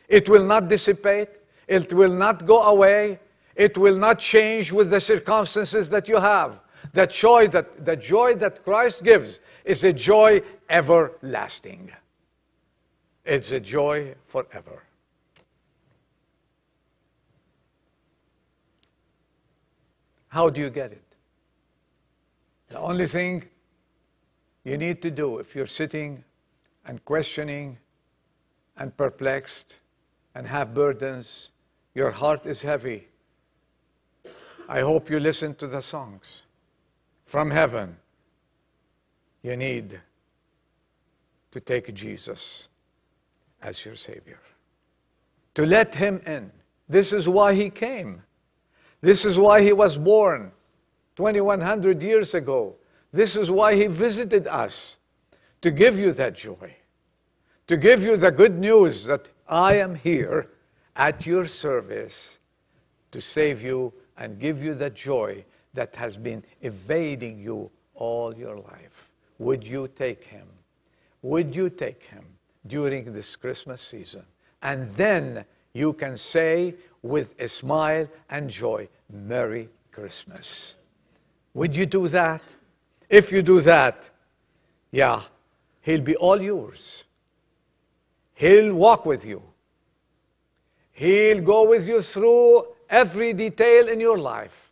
It 0.08 0.28
will 0.28 0.44
not 0.44 0.68
dissipate. 0.68 1.30
It 1.66 1.92
will 1.92 2.12
not 2.12 2.46
go 2.46 2.62
away. 2.62 3.18
It 3.56 3.76
will 3.76 3.96
not 3.96 4.18
change 4.18 4.70
with 4.70 4.90
the 4.90 5.00
circumstances 5.00 5.88
that 5.90 6.08
you 6.08 6.16
have. 6.16 6.60
The 6.92 7.06
joy 7.06 7.48
that, 7.48 7.84
the 7.84 7.96
joy 7.96 8.34
that 8.34 8.62
Christ 8.62 9.04
gives 9.04 9.40
is 9.64 9.84
a 9.84 9.92
joy 9.92 10.42
everlasting. 10.68 11.92
It's 13.24 13.52
a 13.52 13.60
joy 13.60 14.14
forever. 14.24 14.82
How 20.28 20.48
do 20.48 20.60
you 20.60 20.70
get 20.70 20.92
it? 20.92 21.04
The 22.68 22.78
only 22.78 23.06
thing 23.06 23.44
you 24.64 24.78
need 24.78 25.02
to 25.02 25.10
do 25.10 25.38
if 25.38 25.54
you're 25.54 25.66
sitting 25.66 26.24
and 26.86 27.04
questioning 27.04 27.78
and 28.76 28.96
perplexed 28.96 29.76
and 30.34 30.46
have 30.46 30.72
burdens, 30.72 31.50
your 31.94 32.10
heart 32.10 32.46
is 32.46 32.62
heavy. 32.62 33.08
I 34.68 34.80
hope 34.80 35.10
you 35.10 35.20
listen 35.20 35.54
to 35.56 35.66
the 35.66 35.82
songs 35.82 36.42
from 37.26 37.50
heaven. 37.50 37.98
You 39.42 39.56
need 39.56 40.00
to 41.50 41.60
take 41.60 41.92
Jesus 41.94 42.68
as 43.60 43.84
your 43.84 43.96
Savior, 43.96 44.40
to 45.54 45.66
let 45.66 45.94
Him 45.94 46.20
in. 46.26 46.50
This 46.88 47.12
is 47.12 47.28
why 47.28 47.54
He 47.54 47.70
came. 47.70 48.22
This 49.00 49.24
is 49.24 49.38
why 49.38 49.62
He 49.62 49.72
was 49.72 49.96
born 49.96 50.52
2100 51.16 52.02
years 52.02 52.34
ago. 52.34 52.76
This 53.12 53.36
is 53.36 53.50
why 53.50 53.74
He 53.74 53.86
visited 53.86 54.46
us 54.46 54.98
to 55.60 55.70
give 55.70 55.98
you 55.98 56.12
that 56.12 56.34
joy, 56.34 56.76
to 57.66 57.76
give 57.76 58.02
you 58.02 58.16
the 58.16 58.30
good 58.30 58.58
news 58.58 59.04
that 59.04 59.28
I 59.48 59.76
am 59.76 59.94
here 59.94 60.50
at 60.96 61.26
your 61.26 61.46
service 61.46 62.40
to 63.12 63.20
save 63.20 63.62
you 63.62 63.92
and 64.16 64.38
give 64.38 64.62
you 64.62 64.74
the 64.74 64.90
joy 64.90 65.44
that 65.74 65.94
has 65.96 66.16
been 66.16 66.42
evading 66.62 67.38
you 67.38 67.70
all 67.94 68.36
your 68.36 68.56
life. 68.56 68.91
Would 69.42 69.64
you 69.64 69.88
take 69.88 70.22
him? 70.22 70.46
Would 71.22 71.56
you 71.56 71.68
take 71.68 72.04
him 72.04 72.24
during 72.64 73.12
this 73.12 73.34
Christmas 73.34 73.82
season? 73.82 74.22
And 74.62 74.88
then 74.94 75.44
you 75.72 75.94
can 75.94 76.16
say 76.16 76.76
with 77.02 77.34
a 77.40 77.48
smile 77.48 78.08
and 78.30 78.48
joy, 78.48 78.88
Merry 79.10 79.68
Christmas. 79.90 80.76
Would 81.54 81.74
you 81.74 81.86
do 81.86 82.06
that? 82.06 82.54
If 83.08 83.32
you 83.32 83.42
do 83.42 83.60
that, 83.62 84.10
yeah, 84.92 85.22
he'll 85.80 86.06
be 86.12 86.14
all 86.14 86.40
yours. 86.40 87.02
He'll 88.34 88.74
walk 88.74 89.04
with 89.04 89.24
you. 89.26 89.42
He'll 90.92 91.42
go 91.42 91.68
with 91.68 91.88
you 91.88 92.00
through 92.00 92.66
every 92.88 93.32
detail 93.32 93.88
in 93.88 93.98
your 93.98 94.18
life 94.18 94.70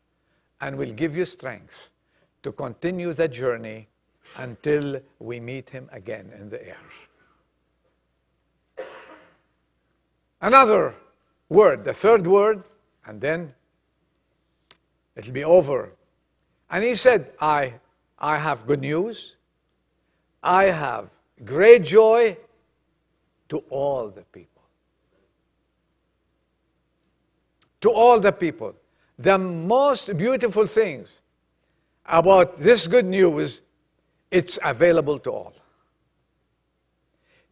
and 0.61 0.77
will 0.77 0.93
give 0.93 1.17
you 1.17 1.25
strength 1.25 1.91
to 2.45 2.53
continue 2.53 3.13
the 3.13 3.27
journey 3.27 3.90
until 4.37 5.01
we 5.19 5.41
meet 5.41 5.71
him 5.71 5.89
again 5.93 6.31
in 6.39 6.49
the 6.49 6.67
air. 6.67 6.77
Another 10.41 10.95
word, 11.49 11.85
the 11.85 11.93
third 11.93 12.27
word, 12.27 12.63
and 13.07 13.21
then 13.21 13.55
it'll 15.17 15.33
be 15.33 15.45
over. 15.45 15.93
And 16.71 16.85
he 16.85 16.95
said, 16.95 17.33
I, 17.41 17.75
I 18.19 18.39
have 18.39 18.67
good 18.67 18.81
news. 18.81 19.37
I 20.43 20.65
have 20.65 21.11
great 21.45 21.83
joy 21.83 22.37
to 23.49 23.59
all 23.69 24.09
the 24.09 24.23
people. 24.23 24.63
To 27.83 27.91
all 27.91 28.21
the 28.21 28.33
people. 28.33 28.75
The 29.19 29.37
most 29.37 30.17
beautiful 30.17 30.67
things 30.67 31.21
about 32.07 32.61
this 32.61 32.87
good 32.87 33.05
news, 33.05 33.61
it's 34.31 34.59
available 34.63 35.19
to 35.21 35.31
all. 35.31 35.55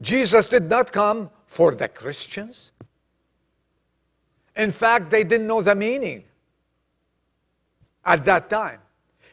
Jesus 0.01 0.47
did 0.47 0.69
not 0.71 0.93
come 0.93 1.31
for 1.47 1.75
the 1.75 1.89
Christians. 1.89 2.73
In 4.57 4.71
fact, 4.71 5.11
they 5.11 5.25
didn't 5.25 5.47
know 5.47 5.63
the 5.63 5.75
meaning 5.75 6.25
at 8.05 8.25
that 8.25 8.49
time. 8.51 8.81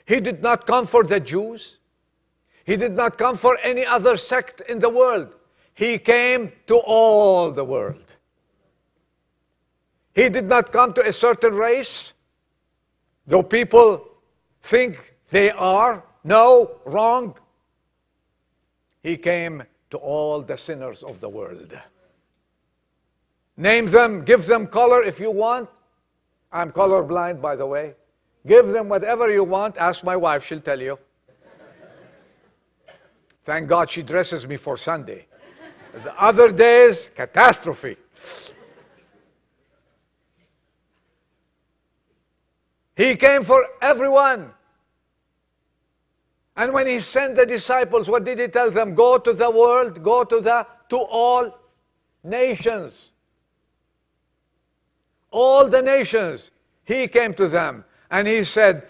He 0.05 0.19
did 0.19 0.41
not 0.41 0.65
come 0.65 0.85
for 0.85 1.03
the 1.03 1.19
Jews. 1.19 1.77
He 2.63 2.77
did 2.77 2.93
not 2.93 3.17
come 3.17 3.37
for 3.37 3.57
any 3.63 3.85
other 3.85 4.17
sect 4.17 4.61
in 4.61 4.79
the 4.79 4.89
world. 4.89 5.35
He 5.73 5.97
came 5.97 6.51
to 6.67 6.77
all 6.77 7.51
the 7.51 7.63
world. 7.63 8.01
He 10.13 10.29
did 10.29 10.47
not 10.47 10.71
come 10.71 10.93
to 10.93 11.05
a 11.05 11.11
certain 11.11 11.53
race, 11.53 12.13
though 13.27 13.43
people 13.43 14.07
think 14.61 15.15
they 15.29 15.51
are. 15.51 16.03
No, 16.25 16.71
wrong. 16.85 17.37
He 19.03 19.15
came 19.15 19.63
to 19.91 19.97
all 19.97 20.41
the 20.41 20.57
sinners 20.57 21.03
of 21.03 21.21
the 21.21 21.29
world. 21.29 21.79
Name 23.55 23.85
them, 23.85 24.25
give 24.25 24.47
them 24.47 24.65
color 24.65 25.03
if 25.03 25.19
you 25.19 25.29
want. 25.29 25.69
I'm 26.51 26.71
colorblind, 26.71 27.41
by 27.41 27.55
the 27.55 27.67
way. 27.67 27.93
Give 28.47 28.71
them 28.71 28.89
whatever 28.89 29.31
you 29.31 29.43
want. 29.43 29.77
Ask 29.77 30.03
my 30.03 30.15
wife, 30.15 30.43
she'll 30.43 30.61
tell 30.61 30.81
you. 30.81 30.97
Thank 33.43 33.69
God 33.69 33.91
she 33.91 34.01
dresses 34.01 34.47
me 34.47 34.57
for 34.57 34.77
Sunday. 34.77 35.27
The 36.03 36.19
other 36.19 36.51
days, 36.51 37.11
catastrophe. 37.15 37.97
He 42.97 43.15
came 43.15 43.43
for 43.43 43.63
everyone. 43.79 44.51
And 46.57 46.73
when 46.73 46.87
he 46.87 46.99
sent 46.99 47.35
the 47.35 47.45
disciples, 47.45 48.09
what 48.09 48.23
did 48.23 48.39
he 48.39 48.47
tell 48.47 48.71
them? 48.71 48.95
Go 48.95 49.17
to 49.17 49.33
the 49.33 49.49
world, 49.49 50.01
go 50.01 50.23
to 50.23 50.39
the 50.39 50.65
to 50.89 50.97
all 50.97 51.57
nations. 52.23 53.11
All 55.31 55.67
the 55.67 55.81
nations. 55.81 56.51
He 56.85 57.07
came 57.07 57.33
to 57.33 57.47
them 57.47 57.83
and 58.09 58.27
he 58.27 58.43
said, 58.43 58.87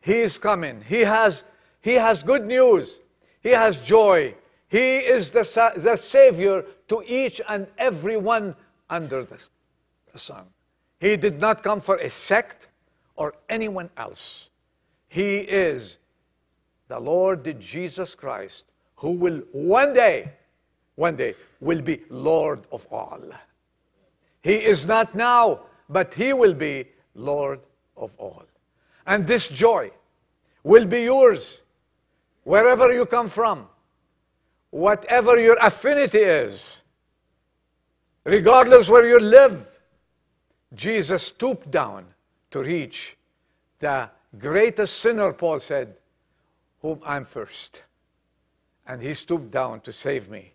He 0.00 0.20
is 0.20 0.38
coming. 0.38 0.84
He 0.86 1.00
has, 1.00 1.42
he 1.80 1.94
has 1.94 2.22
good 2.22 2.46
news. 2.46 3.00
He 3.40 3.50
has 3.50 3.80
joy. 3.80 4.34
He 4.68 4.98
is 4.98 5.30
the, 5.30 5.72
the 5.76 5.96
Savior 5.96 6.64
to 6.88 7.02
each 7.06 7.40
and 7.48 7.66
every 7.78 8.16
one 8.16 8.54
under 8.90 9.24
the, 9.24 9.38
sun. 10.14 10.46
He 11.00 11.16
did 11.16 11.40
not 11.40 11.62
come 11.62 11.80
for 11.80 11.96
a 11.96 12.10
sect 12.10 12.68
or 13.14 13.34
anyone 13.48 13.88
else. 13.96 14.47
He 15.08 15.38
is 15.38 15.98
the 16.88 17.00
Lord 17.00 17.58
Jesus 17.60 18.14
Christ 18.14 18.64
who 18.96 19.12
will 19.12 19.42
one 19.52 19.92
day, 19.92 20.32
one 20.96 21.16
day, 21.16 21.34
will 21.60 21.80
be 21.80 22.02
Lord 22.08 22.66
of 22.72 22.86
all. 22.90 23.20
He 24.42 24.54
is 24.54 24.86
not 24.86 25.14
now, 25.14 25.60
but 25.88 26.14
He 26.14 26.32
will 26.32 26.54
be 26.54 26.86
Lord 27.14 27.60
of 27.96 28.14
all. 28.18 28.44
And 29.06 29.26
this 29.26 29.48
joy 29.48 29.90
will 30.62 30.84
be 30.84 31.02
yours 31.02 31.60
wherever 32.44 32.92
you 32.92 33.06
come 33.06 33.28
from, 33.28 33.66
whatever 34.70 35.38
your 35.38 35.56
affinity 35.60 36.18
is, 36.18 36.80
regardless 38.24 38.88
where 38.88 39.06
you 39.06 39.20
live. 39.20 39.66
Jesus 40.74 41.22
stooped 41.22 41.70
down 41.70 42.04
to 42.50 42.62
reach 42.62 43.16
the 43.78 44.10
greatest 44.36 44.98
sinner, 44.98 45.32
Paul 45.32 45.60
said, 45.60 45.96
whom 46.82 47.00
I'm 47.04 47.24
first. 47.24 47.82
And 48.86 49.00
he 49.02 49.14
stooped 49.14 49.50
down 49.50 49.80
to 49.80 49.92
save 49.92 50.28
me 50.28 50.54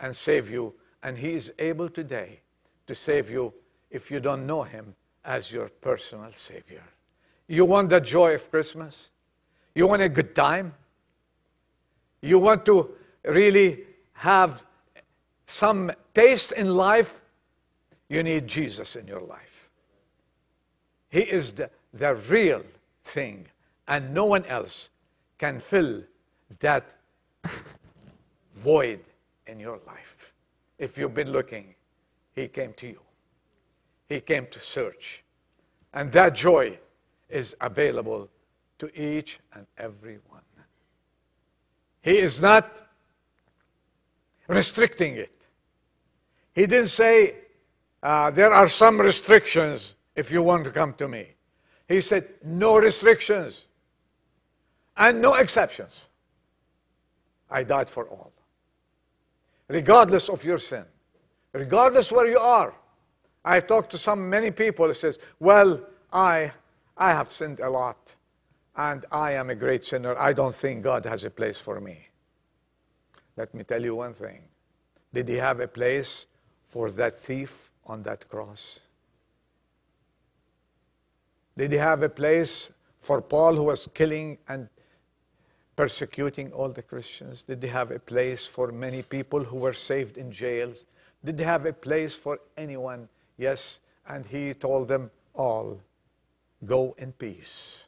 and 0.00 0.14
save 0.14 0.50
you 0.50 0.74
And 1.02 1.18
He 1.18 1.30
is 1.32 1.52
able 1.58 1.88
today 1.88 2.40
to 2.86 2.94
save 2.94 3.30
you 3.30 3.52
if 3.90 4.10
you 4.10 4.20
don't 4.20 4.46
know 4.46 4.62
Him 4.62 4.94
as 5.24 5.52
your 5.52 5.68
personal 5.68 6.32
Savior. 6.32 6.84
You 7.48 7.64
want 7.64 7.90
the 7.90 8.00
joy 8.00 8.34
of 8.34 8.50
Christmas? 8.50 9.10
You 9.74 9.86
want 9.86 10.02
a 10.02 10.08
good 10.08 10.34
time? 10.34 10.74
You 12.20 12.38
want 12.38 12.64
to 12.66 12.90
really 13.24 13.80
have 14.14 14.64
some 15.46 15.90
taste 16.14 16.52
in 16.52 16.74
life? 16.74 17.20
You 18.08 18.22
need 18.22 18.46
Jesus 18.46 18.94
in 18.96 19.06
your 19.06 19.20
life. 19.20 19.68
He 21.08 21.20
is 21.20 21.52
the, 21.52 21.70
the 21.92 22.14
real 22.14 22.62
thing, 23.04 23.46
and 23.88 24.14
no 24.14 24.26
one 24.26 24.44
else 24.46 24.90
can 25.38 25.60
fill 25.60 26.02
that 26.60 26.84
void 28.54 29.00
in 29.46 29.58
your 29.58 29.80
life. 29.86 30.32
If 30.78 30.98
you've 30.98 31.14
been 31.14 31.32
looking, 31.32 31.74
He 32.34 32.48
came 32.48 32.72
to 32.74 32.86
you. 32.86 33.00
He 34.08 34.20
came 34.20 34.46
to 34.50 34.60
search. 34.60 35.24
And 35.92 36.12
that 36.12 36.34
joy 36.34 36.78
is 37.28 37.56
available 37.60 38.28
to 38.78 39.00
each 39.00 39.40
and 39.54 39.66
every 39.78 40.18
one. 40.28 40.42
He 42.02 42.18
is 42.18 42.40
not 42.40 42.82
restricting 44.48 45.16
it. 45.16 45.32
He 46.52 46.66
didn't 46.66 46.88
say, 46.88 47.36
uh, 48.02 48.30
there 48.30 48.52
are 48.52 48.68
some 48.68 49.00
restrictions 49.00 49.94
if 50.16 50.30
you 50.30 50.42
want 50.42 50.64
to 50.64 50.70
come 50.70 50.94
to 50.94 51.08
me. 51.08 51.28
He 51.88 52.00
said, 52.00 52.28
no 52.44 52.78
restrictions 52.78 53.66
and 54.96 55.20
no 55.20 55.34
exceptions. 55.34 56.08
I 57.50 57.64
died 57.64 57.90
for 57.90 58.08
all. 58.08 58.32
Regardless 59.68 60.28
of 60.28 60.44
your 60.44 60.58
sin, 60.58 60.84
regardless 61.52 62.10
where 62.10 62.26
you 62.26 62.38
are. 62.38 62.74
I 63.44 63.60
talked 63.60 63.90
to 63.90 63.98
some 63.98 64.30
many 64.30 64.50
people 64.50 64.86
who 64.86 64.92
says, 64.92 65.18
well, 65.40 65.80
I, 66.12 66.52
I 66.96 67.10
have 67.10 67.30
sinned 67.32 67.60
a 67.60 67.68
lot 67.68 68.14
and 68.76 69.04
I 69.10 69.32
am 69.32 69.50
a 69.50 69.54
great 69.54 69.84
sinner. 69.84 70.16
I 70.18 70.32
don't 70.32 70.54
think 70.54 70.82
God 70.82 71.04
has 71.04 71.24
a 71.24 71.30
place 71.30 71.58
for 71.58 71.80
me. 71.80 72.08
Let 73.36 73.54
me 73.54 73.64
tell 73.64 73.82
you 73.82 73.96
one 73.96 74.14
thing. 74.14 74.42
Did 75.12 75.28
he 75.28 75.36
have 75.36 75.60
a 75.60 75.68
place 75.68 76.26
for 76.66 76.90
that 76.92 77.20
thief 77.20 77.70
on 77.86 78.02
that 78.04 78.28
cross? 78.28 78.80
Did 81.56 81.72
he 81.72 81.78
have 81.78 82.02
a 82.02 82.08
place 82.08 82.70
for 83.00 83.20
Paul 83.20 83.54
who 83.56 83.64
was 83.64 83.88
killing 83.94 84.38
and 84.48 84.68
persecuting 85.76 86.52
all 86.52 86.68
the 86.68 86.82
Christians? 86.82 87.42
Did 87.42 87.62
he 87.62 87.68
have 87.68 87.90
a 87.90 87.98
place 87.98 88.46
for 88.46 88.72
many 88.72 89.02
people 89.02 89.44
who 89.44 89.58
were 89.58 89.72
saved 89.72 90.16
in 90.16 90.32
jails? 90.32 90.84
Did 91.24 91.38
he 91.38 91.44
have 91.44 91.66
a 91.66 91.72
place 91.72 92.14
for 92.14 92.38
anyone? 92.56 93.08
Yes. 93.36 93.80
And 94.06 94.26
he 94.26 94.54
told 94.54 94.88
them 94.88 95.10
all, 95.34 95.80
Go 96.64 96.94
in 96.98 97.12
peace. 97.12 97.84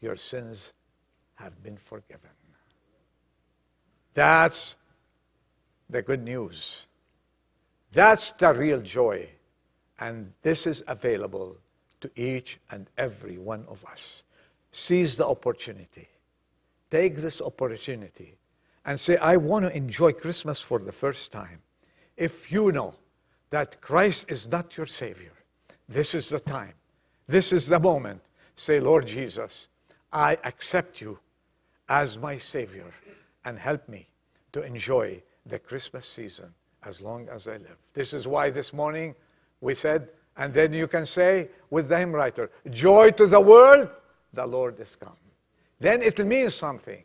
Your 0.00 0.16
sins 0.16 0.72
have 1.34 1.62
been 1.62 1.76
forgiven. 1.76 2.30
That's 4.14 4.76
the 5.88 6.02
good 6.02 6.22
news. 6.22 6.86
That's 7.92 8.32
the 8.32 8.52
real 8.54 8.80
joy. 8.80 9.28
And 10.00 10.32
this 10.42 10.66
is 10.66 10.82
available 10.86 11.58
to 12.02 12.10
each 12.14 12.58
and 12.70 12.88
every 12.98 13.38
one 13.38 13.64
of 13.68 13.84
us. 13.86 14.24
Seize 14.70 15.16
the 15.16 15.26
opportunity. 15.26 16.08
Take 16.90 17.16
this 17.16 17.40
opportunity 17.40 18.36
and 18.84 19.00
say, 19.00 19.16
I 19.16 19.36
want 19.36 19.64
to 19.64 19.76
enjoy 19.76 20.12
Christmas 20.12 20.60
for 20.60 20.78
the 20.78 20.92
first 20.92 21.32
time. 21.32 21.60
If 22.16 22.52
you 22.52 22.72
know 22.72 22.94
that 23.50 23.80
Christ 23.80 24.26
is 24.28 24.48
not 24.48 24.76
your 24.76 24.86
Savior, 24.86 25.32
this 25.88 26.14
is 26.14 26.28
the 26.28 26.40
time. 26.40 26.74
This 27.26 27.52
is 27.52 27.66
the 27.66 27.80
moment. 27.80 28.20
Say, 28.54 28.80
Lord 28.80 29.06
Jesus, 29.06 29.68
I 30.12 30.36
accept 30.44 31.00
you 31.00 31.18
as 31.88 32.18
my 32.18 32.38
Savior 32.38 32.92
and 33.44 33.58
help 33.58 33.88
me 33.88 34.08
to 34.52 34.62
enjoy 34.62 35.22
the 35.46 35.58
Christmas 35.58 36.06
season 36.06 36.52
as 36.84 37.00
long 37.00 37.28
as 37.28 37.48
I 37.48 37.52
live. 37.52 37.78
This 37.94 38.12
is 38.12 38.26
why 38.26 38.50
this 38.50 38.72
morning 38.72 39.14
we 39.60 39.74
said, 39.74 40.08
and 40.36 40.52
then 40.54 40.72
you 40.72 40.86
can 40.86 41.04
say 41.04 41.48
with 41.70 41.88
the 41.88 41.98
hymn 41.98 42.12
writer, 42.12 42.50
Joy 42.70 43.10
to 43.12 43.26
the 43.26 43.40
world, 43.40 43.88
the 44.32 44.46
Lord 44.46 44.80
is 44.80 44.96
come. 44.96 45.16
Then 45.78 46.02
it 46.02 46.18
means 46.24 46.54
something. 46.54 47.02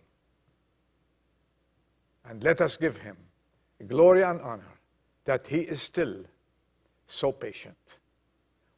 And 2.30 2.43
let 2.43 2.61
us 2.61 2.78
give 2.78 2.97
him 2.97 3.17
glory 3.88 4.23
and 4.23 4.41
honor 4.41 4.73
that 5.25 5.47
he 5.47 5.59
is 5.59 5.82
still 5.82 6.23
so 7.05 7.32
patient, 7.32 7.97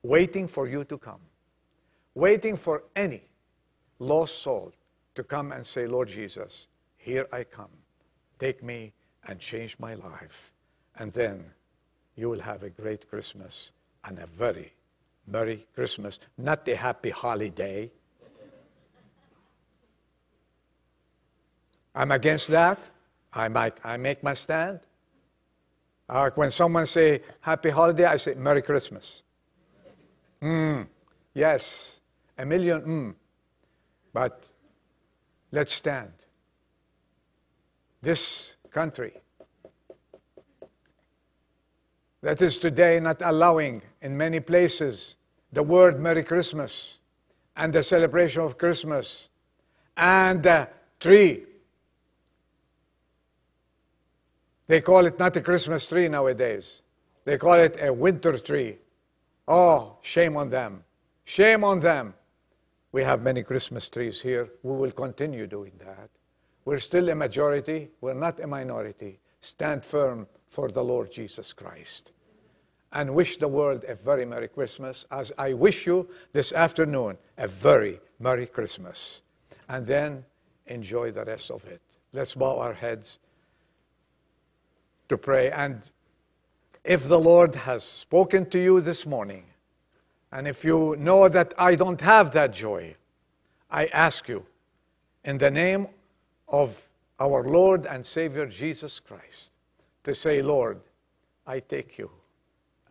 waiting 0.04 0.48
for 0.48 0.68
you 0.68 0.84
to 0.86 0.98
come, 0.98 1.22
waiting 2.16 2.56
for 2.56 2.84
any 2.96 3.24
lost 4.00 4.42
soul 4.42 4.72
to 5.16 5.24
come 5.24 5.52
and 5.52 5.66
say, 5.66 5.86
Lord 5.86 6.08
Jesus, 6.08 6.68
here 6.98 7.28
I 7.32 7.44
come. 7.44 7.72
Take 8.40 8.64
me 8.64 8.94
and 9.28 9.40
change 9.40 9.78
my 9.80 9.96
life. 9.96 10.52
And 10.98 11.12
then 11.14 11.44
you 12.16 12.30
will 12.30 12.40
have 12.40 12.64
a 12.64 12.70
great 12.70 13.10
Christmas 13.10 13.72
and 14.06 14.20
a 14.20 14.26
very 14.26 14.74
Merry 15.28 15.68
Christmas, 15.76 16.20
not 16.38 16.68
a 16.68 16.76
happy 16.76 17.12
holiday. 17.12 17.92
I'm 21.94 22.12
against 22.12 22.48
that. 22.48 22.80
I, 23.34 23.48
might, 23.48 23.78
I 23.84 23.98
make 23.98 24.24
my 24.24 24.34
stand. 24.34 24.80
Uh, 26.08 26.32
when 26.34 26.50
someone 26.50 26.88
say 26.88 27.22
happy 27.42 27.70
holiday, 27.70 28.06
I 28.06 28.18
say 28.18 28.34
Merry 28.34 28.64
Christmas. 28.64 29.22
Mm, 30.42 30.88
yes, 31.34 32.00
a 32.38 32.46
million 32.46 32.82
mm. 32.82 33.16
But 34.12 34.44
let's 35.52 35.74
stand. 35.74 36.14
This 38.02 38.56
country 38.72 39.14
that 42.22 42.42
is 42.42 42.58
today 42.58 43.00
not 43.00 43.22
allowing 43.22 43.82
in 44.02 44.18
many 44.18 44.40
places 44.40 45.16
the 45.52 45.64
word 45.64 46.00
Merry 46.00 46.24
Christmas 46.24 47.00
and 47.56 47.74
the 47.74 47.84
celebration 47.84 48.42
of 48.42 48.58
Christmas 48.58 49.30
and 49.96 50.44
the 50.44 50.70
tree. 51.00 51.44
They 54.68 54.82
call 54.82 55.06
it 55.06 55.18
not 55.18 55.36
a 55.36 55.42
Christmas 55.42 55.88
tree 55.90 56.08
nowadays. 56.08 56.82
They 57.26 57.38
call 57.38 57.56
it 57.56 57.78
a 57.82 57.92
winter 57.92 58.38
tree. 58.38 58.78
Oh, 59.48 59.98
shame 60.02 60.38
on 60.38 60.50
them. 60.50 60.84
Shame 61.26 61.64
on 61.64 61.80
them. 61.80 62.14
We 62.92 63.04
have 63.04 63.22
many 63.22 63.44
Christmas 63.44 63.90
trees 63.90 64.22
here. 64.22 64.50
We 64.64 64.76
will 64.76 64.92
continue 64.92 65.48
doing 65.48 65.74
that. 65.80 66.10
We're 66.66 66.80
still 66.80 67.10
a 67.10 67.16
majority. 67.16 67.90
We're 68.02 68.14
not 68.14 68.40
a 68.40 68.48
minority. 68.48 69.20
Stand 69.42 69.86
firm 69.86 70.28
for 70.50 70.70
the 70.70 70.84
Lord 70.84 71.12
Jesus 71.12 71.54
Christ. 71.54 72.12
And 72.92 73.14
wish 73.14 73.38
the 73.38 73.48
world 73.48 73.86
a 73.88 73.96
very 73.96 74.26
Merry 74.26 74.48
Christmas, 74.48 75.06
as 75.12 75.32
I 75.38 75.54
wish 75.54 75.86
you 75.86 76.10
this 76.34 76.52
afternoon 76.52 77.18
a 77.38 77.48
very 77.48 78.00
Merry 78.20 78.48
Christmas. 78.48 79.22
And 79.68 79.86
then 79.86 80.26
enjoy 80.66 81.12
the 81.12 81.24
rest 81.24 81.52
of 81.52 81.64
it. 81.66 81.82
Let's 82.14 82.34
bow 82.34 82.60
our 82.60 82.74
heads 82.74 83.20
to 85.10 85.18
pray. 85.18 85.52
And 85.52 85.82
if 86.84 87.08
the 87.08 87.20
Lord 87.20 87.56
has 87.56 87.84
spoken 87.84 88.50
to 88.50 88.60
you 88.60 88.82
this 88.82 89.06
morning, 89.06 89.44
and 90.32 90.48
if 90.48 90.64
you 90.64 90.96
know 90.98 91.30
that 91.30 91.54
I 91.58 91.76
don't 91.76 92.02
have 92.02 92.32
that 92.32 92.54
joy, 92.54 92.96
I 93.70 93.86
ask 93.88 94.28
you, 94.28 94.46
in 95.26 95.38
the 95.38 95.52
name 95.52 95.88
of 96.48 96.88
our 97.20 97.44
Lord 97.44 97.86
and 97.86 98.04
Savior 98.04 98.48
Jesus 98.48 99.00
Christ, 99.00 99.52
to 100.10 100.16
say, 100.16 100.42
Lord, 100.42 100.82
I 101.46 101.60
take 101.60 101.98
you 102.00 102.10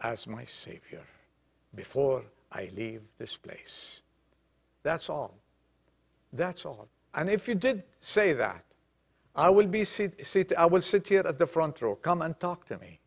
as 0.00 0.26
my 0.26 0.44
Savior 0.44 1.02
before 1.74 2.22
I 2.52 2.70
leave 2.76 3.02
this 3.18 3.36
place. 3.36 4.02
That's 4.84 5.10
all. 5.10 5.34
That's 6.32 6.64
all. 6.64 6.88
And 7.14 7.28
if 7.28 7.48
you 7.48 7.56
did 7.56 7.82
say 8.00 8.32
that, 8.34 8.64
I 9.34 9.50
will 9.50 9.66
be 9.66 9.84
sit, 9.84 10.24
sit, 10.24 10.52
I 10.56 10.66
will 10.66 10.80
sit 10.80 11.08
here 11.08 11.24
at 11.26 11.38
the 11.38 11.46
front 11.46 11.82
row. 11.82 11.96
Come 11.96 12.22
and 12.22 12.38
talk 12.38 12.66
to 12.66 12.78
me. 12.78 13.00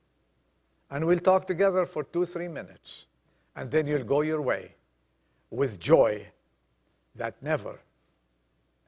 And 0.89 1.05
we'll 1.05 1.19
talk 1.19 1.47
together 1.47 1.85
for 1.85 2.03
two, 2.03 2.25
three 2.25 2.49
minutes. 2.49 3.07
And 3.55 3.71
then 3.71 3.87
you'll 3.87 4.03
go 4.03 4.21
your 4.21 4.41
way 4.41 4.75
with 5.49 5.79
joy 5.79 6.25
that 7.15 7.41
never 7.41 7.79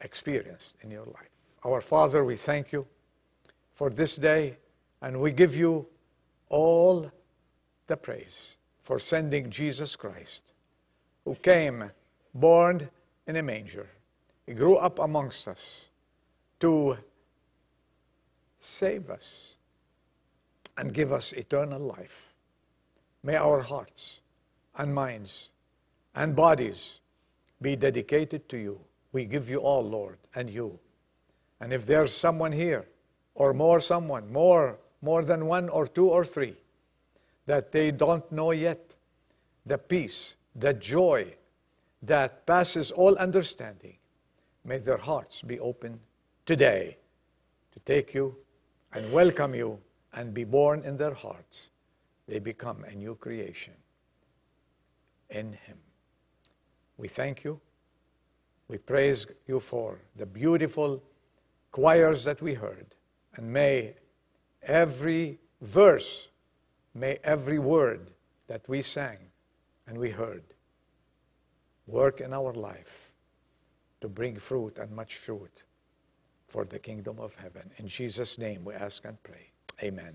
experienced 0.01 0.75
in 0.81 0.91
your 0.91 1.05
life. 1.05 1.31
Our 1.65 1.79
Father, 1.79 2.25
we 2.25 2.35
thank 2.35 2.73
you 2.73 2.85
for 3.73 3.89
this 3.89 4.17
day, 4.17 4.57
and 5.03 5.19
we 5.19 5.31
give 5.31 5.53
you 5.55 5.85
all 6.47 7.11
the 7.87 7.97
praise 7.97 8.55
for 8.81 8.97
sending 8.97 9.49
Jesus 9.49 9.97
Christ, 9.97 10.53
who 11.25 11.35
came 11.35 11.91
born 12.33 12.89
in 13.27 13.35
a 13.35 13.43
manger. 13.43 13.89
He 14.47 14.53
grew 14.53 14.77
up 14.77 14.99
amongst 14.99 15.47
us 15.47 15.89
to 16.61 16.97
save 18.59 19.09
us 19.09 19.55
and 20.77 20.93
give 20.93 21.11
us 21.11 21.33
eternal 21.33 21.81
life. 21.81 22.33
May 23.23 23.35
our 23.35 23.61
hearts 23.61 24.19
and 24.77 24.95
minds 24.95 25.49
and 26.15 26.33
bodies 26.33 26.99
be 27.61 27.75
dedicated 27.75 28.47
to 28.49 28.57
you. 28.57 28.79
We 29.11 29.25
give 29.25 29.49
you 29.49 29.57
all, 29.57 29.83
Lord, 29.83 30.17
and 30.33 30.49
you. 30.49 30.79
And 31.59 31.73
if 31.73 31.85
there's 31.85 32.13
someone 32.13 32.53
here, 32.53 32.87
or 33.35 33.53
more 33.53 33.79
someone, 33.79 34.31
more, 34.31 34.77
more 35.03 35.23
than 35.23 35.45
one 35.45 35.67
or 35.67 35.85
two 35.85 36.09
or 36.09 36.23
three, 36.23 36.55
that 37.45 37.73
they 37.73 37.91
don't 37.91 38.31
know 38.31 38.51
yet 38.51 38.95
the 39.65 39.77
peace, 39.77 40.35
the 40.55 40.73
joy 40.73 41.35
that 42.01 42.45
passes 42.47 42.89
all 42.91 43.15
understanding, 43.17 43.97
may 44.63 44.77
their 44.77 44.97
hearts 44.97 45.41
be 45.41 45.59
open 45.59 45.99
today 46.45 46.97
to 47.73 47.79
take 47.81 48.13
you 48.13 48.33
and 48.93 49.11
welcome 49.11 49.53
you 49.53 49.77
and 50.13 50.33
be 50.33 50.45
born 50.45 50.83
in 50.85 50.95
their 50.95 51.13
hearts. 51.13 51.69
They 52.25 52.39
become 52.39 52.85
a 52.85 52.95
new 52.95 53.15
creation 53.15 53.73
in 55.29 55.51
Him. 55.51 55.77
We 56.97 57.09
thank 57.09 57.43
you. 57.43 57.59
We 58.69 58.77
praise 58.77 59.27
you 59.47 59.59
for 59.59 59.99
the 60.15 60.25
beautiful 60.25 61.03
choirs 61.71 62.23
that 62.23 62.41
we 62.41 62.53
heard. 62.53 62.85
And 63.35 63.51
may 63.51 63.95
every 64.65 65.39
verse, 65.61 66.29
may 66.93 67.19
every 67.23 67.59
word 67.59 68.11
that 68.47 68.67
we 68.67 68.81
sang 68.81 69.17
and 69.87 69.97
we 69.97 70.09
heard 70.09 70.43
work 71.87 72.21
in 72.21 72.33
our 72.33 72.53
life 72.53 73.11
to 74.01 74.07
bring 74.07 74.37
fruit 74.37 74.77
and 74.77 74.91
much 74.91 75.17
fruit 75.17 75.63
for 76.47 76.65
the 76.65 76.79
kingdom 76.79 77.19
of 77.19 77.35
heaven. 77.35 77.69
In 77.77 77.87
Jesus' 77.87 78.37
name 78.37 78.63
we 78.63 78.73
ask 78.73 79.05
and 79.05 79.21
pray. 79.23 79.51
Amen. 79.81 80.13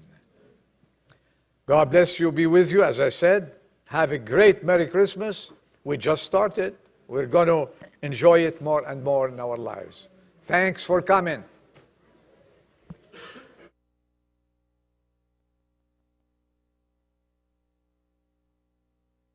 God 1.66 1.90
bless 1.90 2.18
you, 2.18 2.32
be 2.32 2.46
with 2.46 2.70
you. 2.70 2.82
As 2.82 3.00
I 3.00 3.08
said, 3.08 3.52
have 3.88 4.12
a 4.12 4.18
great 4.18 4.64
Merry 4.64 4.86
Christmas. 4.86 5.52
We 5.84 5.96
just 5.96 6.22
started. 6.22 6.76
We're 7.08 7.26
going 7.26 7.48
to 7.48 7.68
enjoy 8.02 8.40
it 8.40 8.62
more 8.62 8.86
and 8.86 9.02
more 9.02 9.28
in 9.28 9.40
our 9.40 9.56
lives. 9.56 10.08
Thanks 10.42 10.84
for 10.84 11.02
coming. 11.02 11.42